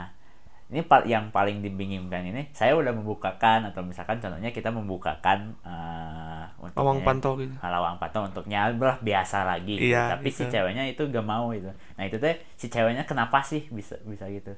ini 0.69 0.85
yang 1.09 1.33
paling 1.33 1.65
dibingungkan 1.65 2.21
ini 2.29 2.53
saya 2.53 2.77
udah 2.77 2.93
membukakan 2.93 3.65
atau 3.73 3.81
misalkan 3.81 4.21
contohnya 4.21 4.53
kita 4.53 4.69
membukakan 4.69 5.57
uh, 5.65 6.45
untuk 6.61 6.77
lawang 6.77 7.01
ya, 7.01 7.05
pantau 7.09 7.33
gitu. 7.41 7.53
lawang 7.57 7.97
pantau 7.97 8.21
untuk 8.29 8.45
nyablah 8.45 9.01
biasa 9.01 9.49
lagi 9.49 9.81
gitu. 9.81 9.97
Iya, 9.97 10.13
tapi 10.13 10.29
si 10.29 10.45
ceweknya 10.45 10.85
itu 10.85 11.09
gak 11.09 11.25
mau 11.25 11.49
itu 11.51 11.73
nah 11.97 12.05
itu 12.05 12.21
teh 12.21 12.37
si 12.53 12.69
ceweknya 12.69 13.09
kenapa 13.09 13.41
sih 13.41 13.65
bisa 13.73 13.97
bisa 14.05 14.29
gitu? 14.29 14.53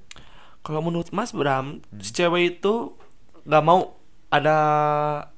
Kalau 0.62 0.82
menurut 0.86 1.10
Mas 1.10 1.34
Bram 1.34 1.82
Hmm. 1.82 2.02
si 2.04 2.13
cewek 2.13 2.60
itu 2.60 2.93
nggak 3.50 3.65
mau. 3.65 3.97
Ada 4.32 4.56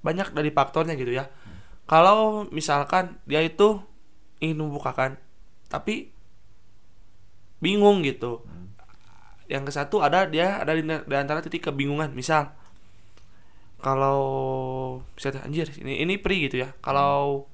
banyak 0.06 0.38
dari 0.38 0.54
faktornya 0.54 0.94
gitu 0.94 1.18
ya. 1.18 1.26
Kalau 1.90 2.46
misalkan 2.54 3.18
dia 3.26 3.42
itu 3.42 3.82
ingin 4.38 4.62
membukakan 4.62 5.18
tapi 5.66 6.14
bingung 7.58 8.06
gitu. 8.06 8.44
Hmm. 8.46 8.73
Yang 9.52 9.68
ke 9.68 9.72
satu 9.76 10.00
ada 10.00 10.28
dia 10.28 10.64
ada 10.64 10.72
di, 10.76 10.84
di 10.84 11.16
antara 11.16 11.44
titik 11.44 11.68
kebingungan. 11.72 12.16
Misal 12.16 12.56
kalau 13.84 14.22
misalnya 15.20 15.44
anjir 15.44 15.68
ini 15.84 16.00
ini 16.00 16.16
pri 16.16 16.48
gitu 16.48 16.64
ya. 16.64 16.72
Kalau 16.80 17.52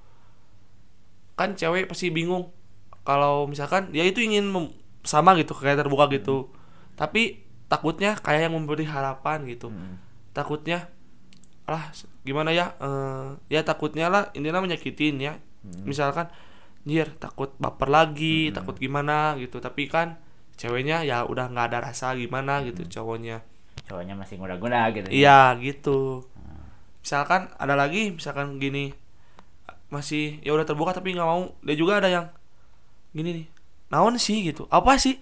kan 1.34 1.58
cewek 1.58 1.89
pasti 1.89 2.13
bingung. 2.13 2.54
Kalau 3.02 3.49
misalkan 3.49 3.89
dia 3.89 4.06
itu 4.06 4.21
ingin 4.21 4.45
mem- 4.45 4.75
sama 5.02 5.34
gitu 5.41 5.58
kayak 5.58 5.82
terbuka 5.82 6.06
gitu. 6.13 6.54
Tapi 6.93 7.41
takutnya 7.65 8.13
kayak 8.13 8.49
yang 8.49 8.54
memberi 8.54 8.86
harapan 8.86 9.45
gitu. 9.49 9.73
Hmm. 9.73 9.97
takutnya 10.30 10.88
lah 11.65 11.89
gimana 12.21 12.54
ya? 12.54 12.78
Eh, 12.78 13.28
ya 13.49 13.65
takutnya 13.65 14.13
lah 14.13 14.30
intinya 14.38 14.62
menyakitin 14.62 15.17
ya. 15.17 15.41
Misalkan 15.82 16.30
anjir 16.86 17.10
takut 17.17 17.58
baper 17.58 17.89
lagi 17.89 18.54
takut 18.54 18.78
gimana? 18.78 19.34
gitu. 19.41 19.58
Tapi 19.58 19.89
kan 19.89 20.21
ceweknya 20.60 21.08
ya 21.08 21.24
udah 21.24 21.48
nggak 21.48 21.65
ada 21.72 21.80
rasa 21.88 22.12
gimana 22.13 22.60
gitu 22.67 22.84
cowoknya. 22.86 23.39
Cowoknya 23.88 24.13
masih 24.13 24.36
nguda-nguda 24.38 24.91
gitu 24.91 25.08
iya 25.10 25.56
gitu. 25.58 26.28
Misalkan 27.00 27.48
ada 27.56 27.80
lagi 27.80 28.12
misalkan 28.12 28.60
gini 28.60 28.91
masih 29.89 30.38
ya 30.43 30.52
udah 30.54 30.67
terbuka 30.67 30.91
tapi 30.91 31.15
nggak 31.15 31.24
mau. 31.26 31.56
Dia 31.63 31.76
juga 31.80 32.04
ada 32.04 32.12
yang 32.12 32.28
gini 33.15 33.30
nih 33.39 33.48
naon 33.89 34.19
sih? 34.19 34.43
gitu. 34.45 34.67
Apa 34.69 35.00
sih? 35.00 35.17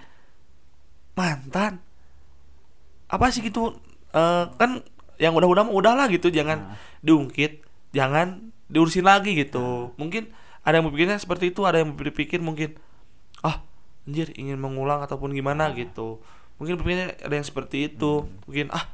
Mantan. 1.15 1.79
Apa 3.07 3.31
sih? 3.31 3.39
gitu. 3.45 3.77
Eh, 4.11 4.45
kan 4.57 4.83
yang 5.21 5.33
udah-udah 5.33 5.63
mah 5.65 5.73
udahlah 5.73 6.05
gitu 6.11 6.29
jangan 6.29 6.73
Nah. 6.73 6.77
diungkit 7.01 7.61
jangan 7.93 8.51
diurusin 8.67 9.05
lagi 9.05 9.33
gitu. 9.37 9.93
Mungkin 9.95 10.29
ada 10.61 10.81
yang 10.81 10.85
berpikirnya 10.91 11.15
seperti 11.17 11.55
itu 11.55 11.63
ada 11.63 11.79
yang 11.79 11.95
berpikir 11.95 12.43
mungkin 12.43 12.75
ah 13.41 13.63
anjir 14.07 14.31
ingin 14.33 14.55
mengulang 14.55 15.03
ataupun 15.03 15.29
gimana 15.29 15.69
gitu 15.71 16.23
mungkin 16.55 16.79
berpikirnya 16.79 17.19
ada 17.19 17.33
yang 17.33 17.43
seperti 17.43 17.91
itu 17.91 18.23
mungkin 18.47 18.71
ah 18.71 18.87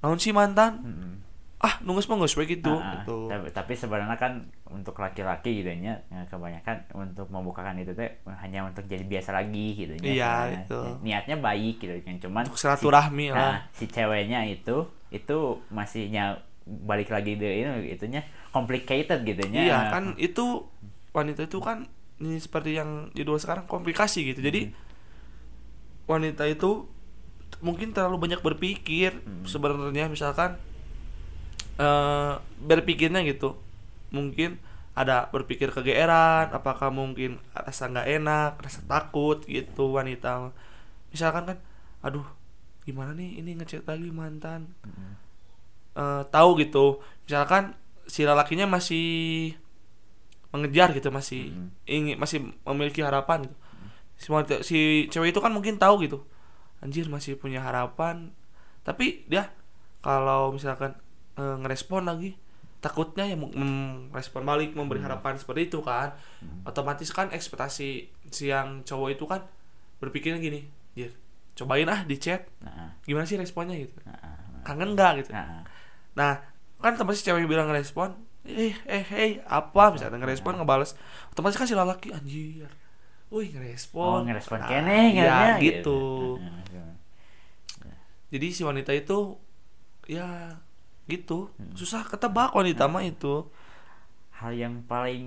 naon 0.00 0.16
sih 0.16 0.32
mantan 0.32 0.80
Mm-mm. 0.80 1.12
ah 1.60 1.76
nunggu 1.84 2.00
semua 2.00 2.24
nggak 2.24 2.48
gitu 2.48 2.72
Ah, 2.72 2.80
ah. 2.80 2.92
gitu 2.96 3.28
tapi, 3.28 3.46
tapi 3.52 3.72
sebenarnya 3.76 4.16
kan 4.16 4.32
untuk 4.72 4.96
laki-laki 4.96 5.60
gitu 5.60 5.68
nya 5.76 6.00
ya, 6.08 6.24
kebanyakan 6.26 6.88
untuk 6.96 7.28
membukakan 7.28 7.76
itu 7.76 7.92
teh 7.92 8.08
hanya 8.40 8.64
untuk 8.64 8.88
jadi 8.88 9.04
biasa 9.04 9.34
lagi 9.34 9.76
gitu 9.76 9.92
nya. 9.98 10.08
Iya, 10.08 10.32
Nah, 10.32 10.46
gitu. 10.64 10.80
niatnya 11.04 11.36
baik 11.36 11.76
gitu 11.78 11.94
yang 12.00 12.16
cuman 12.16 12.48
Untuk 12.48 12.56
silaturahmi 12.56 13.28
si, 13.28 13.34
lah. 13.34 13.38
nah, 13.38 13.56
si 13.76 13.84
ceweknya 13.86 14.40
itu 14.48 14.88
itu 15.12 15.38
masihnya 15.68 16.40
balik 16.64 17.10
lagi 17.10 17.34
deh 17.34 17.66
ini 17.66 17.92
itunya 17.92 18.22
complicated 18.54 19.20
gitu 19.22 19.42
nya 19.50 19.60
iya 19.60 19.78
kan 19.90 20.14
itu 20.16 20.64
wanita 21.10 21.44
itu 21.44 21.58
kan 21.58 21.84
ini 22.20 22.36
seperti 22.36 22.76
yang 22.76 23.08
judul 23.16 23.40
sekarang 23.40 23.64
komplikasi 23.64 24.28
gitu. 24.28 24.44
Jadi 24.44 24.70
wanita 26.04 26.44
itu 26.46 26.84
mungkin 27.64 27.92
terlalu 27.92 28.28
banyak 28.28 28.40
berpikir 28.40 29.20
sebenarnya 29.44 30.06
misalkan 30.12 30.60
eh 31.80 32.34
berpikirnya 32.60 33.24
gitu. 33.24 33.56
Mungkin 34.12 34.60
ada 34.92 35.32
berpikir 35.32 35.72
kegeeran 35.72 36.52
apakah 36.52 36.92
mungkin 36.92 37.40
rasa 37.56 37.88
nggak 37.88 38.08
enak 38.20 38.52
rasa 38.60 38.80
takut 38.84 39.40
gitu 39.48 39.96
wanita. 39.96 40.52
Misalkan 41.10 41.56
kan 41.56 41.58
aduh 42.04 42.26
gimana 42.84 43.16
nih 43.16 43.40
ini 43.40 43.56
ngechat 43.56 43.88
lagi 43.88 44.12
mantan. 44.12 44.76
Eh, 45.96 46.22
tahu 46.28 46.60
gitu. 46.60 47.00
Misalkan 47.26 47.74
si 48.06 48.26
lelakinya 48.26 48.66
masih 48.66 49.54
mengejar 50.50 50.90
gitu 50.90 51.08
masih 51.10 51.54
Hmm. 51.54 51.70
ingin 51.86 52.16
masih 52.18 52.38
memiliki 52.66 53.00
harapan 53.00 53.46
gitu. 53.46 53.56
Si, 54.20 54.28
wanita- 54.28 54.62
si 54.66 55.08
cewek 55.08 55.32
itu 55.32 55.40
kan 55.40 55.54
mungkin 55.54 55.78
tahu 55.80 56.04
gitu 56.04 56.20
anjir 56.80 57.06
masih 57.08 57.38
punya 57.38 57.60
harapan. 57.62 58.34
Tapi 58.82 59.24
dia 59.28 59.52
kalau 60.00 60.50
misalkan 60.52 60.96
eh, 61.38 61.56
ngerespon 61.62 62.04
lagi 62.04 62.36
takutnya 62.80 63.28
yang 63.28 63.44
merespon 64.08 64.40
balik 64.40 64.72
memberi 64.72 65.00
harapan 65.04 65.36
seperti 65.36 65.68
itu 65.68 65.80
kan. 65.84 66.16
Otomatis 66.64 67.08
kan 67.12 67.28
ekspektasi 67.28 67.88
si 68.32 68.44
yang 68.48 68.80
cowok 68.84 69.08
itu 69.16 69.24
kan 69.28 69.44
berpikirnya 70.00 70.40
gini 70.40 70.64
Jir, 70.96 71.12
cobain 71.54 71.86
ah 71.92 72.02
di 72.02 72.16
chat. 72.16 72.48
Nah, 72.64 72.96
gimana 73.04 73.28
sih 73.28 73.36
responnya 73.36 73.76
gitu? 73.76 73.92
Nah, 74.08 74.16
nah, 74.16 74.64
kangen 74.64 74.96
nggak 74.96 75.12
gitu? 75.22 75.30
Nah, 75.36 75.62
nah 76.16 76.32
kan 76.80 76.96
otomatis 76.96 77.20
cewek 77.20 77.44
bilang 77.44 77.68
ngerespon 77.68 78.16
eh 78.42 78.72
eh 78.86 79.04
hey 79.04 79.30
apa? 79.44 79.92
Misalnya 79.92 80.16
ngerespon 80.16 80.56
ngebales. 80.56 80.96
Otomatis 81.28 81.56
kan 81.56 81.66
si 81.66 81.74
lelaki 81.74 82.08
anjir. 82.10 82.68
Wih 83.28 83.48
ngerespon. 83.50 84.06
Oh 84.06 84.20
ngerespon 84.24 84.58
Nah, 84.58 84.68
kene 84.68 84.98
ya, 85.12 85.58
ngernya, 85.58 85.62
gitu. 85.62 86.00
Nah, 86.40 86.60
nah, 87.86 87.98
jadi 88.28 88.46
si 88.50 88.62
wanita 88.62 88.90
itu 88.90 89.36
ya 90.06 90.58
gitu. 91.06 91.50
Hmm. 91.54 91.74
susah 91.74 92.06
ketebak 92.06 92.54
wanita 92.54 92.86
mah 92.86 93.02
itu. 93.02 93.46
Hal 94.34 94.56
yang 94.56 94.82
paling 94.82 95.26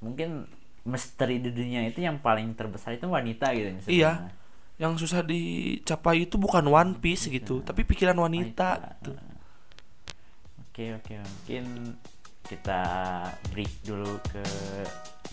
mungkin 0.00 0.48
misteri 0.82 1.36
di 1.36 1.52
dunia 1.52 1.84
itu 1.84 2.00
yang 2.00 2.16
paling 2.18 2.56
terbesar 2.56 2.96
itu 2.96 3.04
wanita 3.04 3.52
gitu 3.52 3.68
Iya. 3.86 4.12
sebenarnya. 4.24 4.32
yang 4.78 4.94
susah 4.94 5.26
dicapai 5.26 6.24
itu 6.24 6.38
bukan 6.38 6.62
one 6.64 6.94
piece 6.96 7.26
gitu 7.26 7.60
tapi 7.60 7.82
pikiran 7.82 8.14
wanita, 8.14 8.94
gitu. 9.02 9.10
Oke 10.78 10.94
oke 10.94 11.18
mungkin 11.18 11.64
kita 12.46 12.82
break 13.50 13.82
dulu 13.82 14.14
ke 14.30 14.46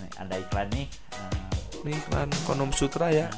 nih, 0.02 0.10
ada 0.18 0.42
iklan 0.42 0.66
nih. 0.74 0.90
Eh, 0.90 1.86
Ini 1.86 2.02
iklan 2.02 2.34
kondom 2.50 2.74
sutra 2.74 3.14
ya. 3.14 3.30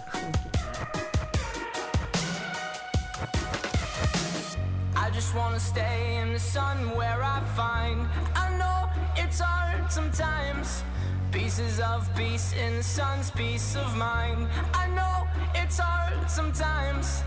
I 4.95 5.11
just 5.11 5.35
wanna 5.35 5.59
stay 5.59 6.23
in 6.23 6.31
the 6.31 6.39
sun 6.39 6.95
where 6.95 7.19
I 7.19 7.43
find 7.59 8.07
I 8.39 8.55
know 8.55 8.87
it's 9.19 9.43
hard 9.43 9.91
sometimes 9.91 10.87
Pieces 11.35 11.83
of 11.83 12.07
peace 12.15 12.55
in 12.55 12.79
the 12.79 12.87
sun's 12.87 13.35
peace 13.35 13.75
of 13.75 13.91
mind 13.99 14.47
I 14.71 14.87
know 14.95 15.27
it's 15.51 15.75
hard 15.75 16.15
sometimes 16.31 17.19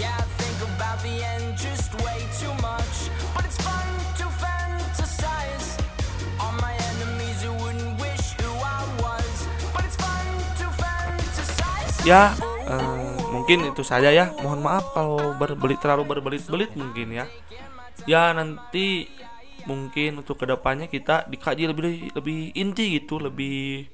Yeah, 0.00 0.16
I 0.16 0.24
think 0.40 0.56
about 0.72 1.04
the 1.04 1.20
end 1.20 1.60
just 1.60 1.92
way 2.00 2.24
too 2.40 2.51
Ya, 12.02 12.34
eh, 12.66 13.14
mungkin 13.30 13.70
itu 13.70 13.86
saja 13.86 14.10
ya. 14.10 14.34
Mohon 14.42 14.60
maaf 14.66 14.84
kalau 14.90 15.38
berbelit 15.38 15.78
terlalu 15.78 16.02
berbelit-belit 16.10 16.74
mungkin 16.74 17.14
ya. 17.14 17.30
Ya 18.10 18.34
nanti 18.34 19.06
mungkin 19.70 20.18
untuk 20.18 20.42
ke 20.42 20.46
depannya 20.50 20.90
kita 20.90 21.30
dikaji 21.30 21.70
lebih 21.70 22.10
lebih 22.18 22.50
inti 22.58 22.98
gitu, 22.98 23.22
lebih 23.22 23.86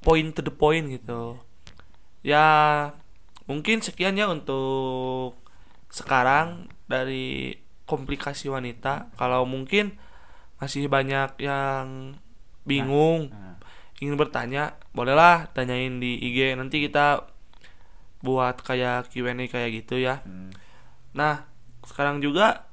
point 0.00 0.32
to 0.32 0.40
the 0.40 0.48
point 0.48 0.88
gitu. 0.88 1.36
Ya 2.24 2.46
mungkin 3.44 3.84
sekian 3.84 4.16
ya 4.16 4.32
untuk 4.32 5.36
sekarang 5.92 6.72
dari 6.88 7.60
komplikasi 7.84 8.48
wanita. 8.48 9.12
Kalau 9.20 9.44
mungkin 9.44 10.00
masih 10.56 10.88
banyak 10.88 11.36
yang 11.44 12.16
bingung 12.64 13.32
nah, 13.32 13.57
ingin 13.98 14.14
bertanya, 14.14 14.78
bolehlah 14.94 15.50
tanyain 15.54 15.98
di 15.98 16.18
IG. 16.18 16.54
Nanti 16.54 16.82
kita 16.82 17.26
buat 18.22 18.62
kayak 18.62 19.10
Q&A 19.14 19.34
kayak 19.46 19.70
gitu 19.84 19.98
ya. 19.98 20.22
hmm, 20.26 20.50
Nah, 21.14 21.46
sekarang 21.86 22.22
juga 22.22 22.68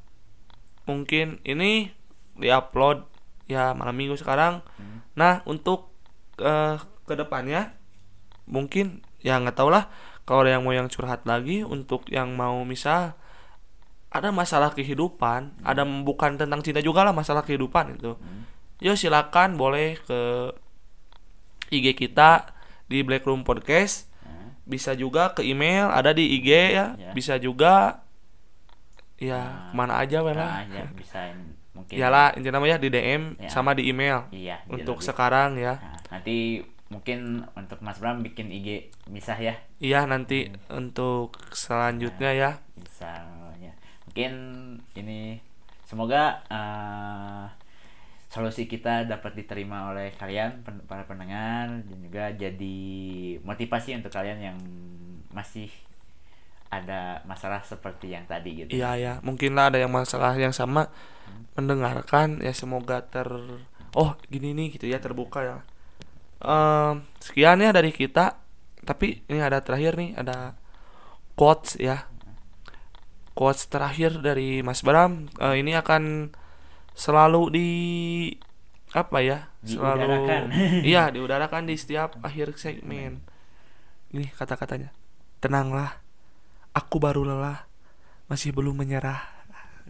mungkin 0.86 1.42
ini 1.46 1.90
diupload 2.38 3.06
ya 3.50 3.74
malam 3.74 3.96
minggu 3.98 4.18
sekarang. 4.18 4.62
Hmm. 4.78 5.02
Nah, 5.18 5.42
untuk 5.50 5.94
eh, 6.42 6.78
ke 7.06 7.14
depannya 7.14 7.74
mungkin 8.46 9.02
ya 9.22 9.42
nggak 9.42 9.58
tau 9.58 9.74
lah 9.74 9.90
kalau 10.26 10.46
ada 10.46 10.58
yang 10.58 10.66
mau 10.66 10.74
yang 10.74 10.90
curhat 10.90 11.26
lagi 11.26 11.66
untuk 11.66 12.10
yang 12.10 12.34
mau 12.34 12.62
misal 12.66 13.18
ada 14.10 14.32
masalah 14.32 14.72
kehidupan, 14.72 15.60
ada 15.66 15.84
bukan 15.84 16.40
tentang 16.40 16.62
cinta 16.64 16.80
juga 16.80 17.04
lah 17.04 17.12
masalah 17.12 17.44
kehidupan 17.44 18.00
itu. 18.00 18.16
hmm. 18.16 18.42
Yo 18.84 18.94
silakan 18.96 19.56
boleh 19.56 20.00
ke 20.04 20.52
IG 21.70 21.96
kita 21.96 22.52
di 22.86 23.02
Black 23.02 23.24
Room 23.24 23.42
Podcast. 23.42 24.10
Nah, 24.22 24.54
Bisa 24.64 24.94
juga 24.94 25.32
ke 25.32 25.42
email 25.42 25.90
ada 25.90 26.12
di 26.12 26.38
IG 26.38 26.50
ya. 26.50 26.94
Ya. 26.96 27.12
Bisa 27.12 27.38
juga 27.38 28.02
ya 29.16 29.40
Nah. 29.40 29.72
ke 29.72 29.74
mana 29.74 29.94
aja 29.98 30.20
lah. 30.36 30.60
nah, 30.60 30.68
ya 30.68 30.86
bisa 30.92 31.32
mungkin. 31.72 31.96
Intinya 32.36 32.60
namanya 32.60 32.78
di 32.78 32.90
DM 32.90 33.40
Ya. 33.40 33.48
sama 33.48 33.72
di 33.72 33.88
email. 33.88 34.28
Iya. 34.30 34.60
Untuk 34.68 35.00
lebih- 35.00 35.08
sekarang 35.08 35.56
ya. 35.56 35.80
Nah, 35.80 36.00
nanti 36.12 36.60
mungkin 36.86 37.42
untuk 37.56 37.82
Mas 37.82 37.98
Bram 37.98 38.22
bikin 38.22 38.52
IG 38.52 38.92
bisa 39.08 39.34
ya. 39.36 39.58
Iya 39.80 40.06
nanti 40.06 40.52
untuk 40.70 41.40
selanjutnya 41.52 42.32
ya. 42.32 42.52
bisa 42.76 43.24
ya. 43.58 43.72
mungkin 44.06 44.32
ini 44.96 45.40
semoga 45.84 46.40
eh, 46.48 47.44
solusi 48.36 48.68
kita 48.68 49.08
dapat 49.08 49.32
diterima 49.32 49.96
oleh 49.96 50.12
kalian 50.12 50.60
para 50.92 51.08
pendengar 51.08 51.72
dan 51.88 51.98
juga 52.04 52.36
jadi 52.36 52.78
motivasi 53.40 53.96
untuk 53.96 54.12
kalian 54.12 54.40
yang 54.44 54.58
masih 55.32 55.72
ada 56.68 57.24
masalah 57.24 57.64
seperti 57.64 58.12
yang 58.12 58.28
tadi 58.28 58.68
gitu 58.68 58.76
Iya 58.76 58.92
ya. 59.00 59.14
Mungkin 59.24 59.56
lah 59.56 59.72
ada 59.72 59.80
yang 59.80 59.96
masalah 59.96 60.36
yang 60.36 60.52
sama 60.52 60.92
mendengarkan 61.56 62.44
ya 62.44 62.52
semoga 62.52 63.00
ter 63.08 63.32
oh 63.96 64.12
gini 64.28 64.52
nih 64.52 64.76
gitu 64.76 64.92
ya 64.92 65.00
terbuka 65.00 65.40
ya. 65.40 65.58
Em, 66.44 67.08
sekian 67.24 67.64
ya 67.64 67.72
dari 67.72 67.96
kita. 67.96 68.36
Tapi 68.84 69.24
ini 69.32 69.40
ada 69.40 69.64
terakhir 69.64 69.96
nih 69.96 70.12
ada 70.20 70.60
quotes 71.40 71.80
ya. 71.80 72.12
Quotes 73.32 73.72
terakhir 73.72 74.20
dari 74.20 74.60
Mas 74.60 74.84
Bram 74.84 75.32
Eh, 75.40 75.64
ini 75.64 75.72
akan 75.72 76.36
selalu 76.96 77.42
di 77.52 77.70
apa 78.96 79.20
ya? 79.20 79.52
Selalu 79.68 80.08
Diudarakan. 80.08 80.44
iya 80.96 81.04
diudarakan 81.12 81.64
di 81.68 81.76
setiap 81.82 82.18
akhir 82.24 82.56
segmen. 82.56 83.20
Ini 84.16 84.32
kata-katanya. 84.34 84.96
Tenanglah. 85.44 86.00
Aku 86.72 86.98
baru 86.98 87.28
lelah. 87.28 87.68
Masih 88.32 88.56
belum 88.56 88.80
menyerah. 88.80 89.22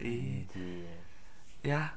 Ih, 0.02 0.44
Anjir. 0.52 1.00
Ya. 1.64 1.96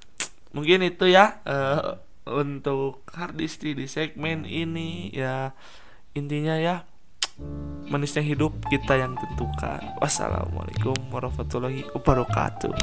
Mungkin 0.52 0.84
itu 0.84 1.10
ya 1.10 1.40
eh, 1.44 1.98
untuk 2.28 3.04
harddisk 3.12 3.64
di 3.64 3.84
segmen 3.88 4.48
ini 4.48 5.12
ya 5.12 5.52
intinya 6.16 6.56
ya 6.56 6.88
manisnya 7.88 8.24
hidup 8.24 8.52
kita 8.68 8.96
yang 9.00 9.16
tentukan. 9.16 9.80
Wassalamualaikum 10.00 10.96
warahmatullahi 11.12 11.86
wabarakatuh. 11.94 12.74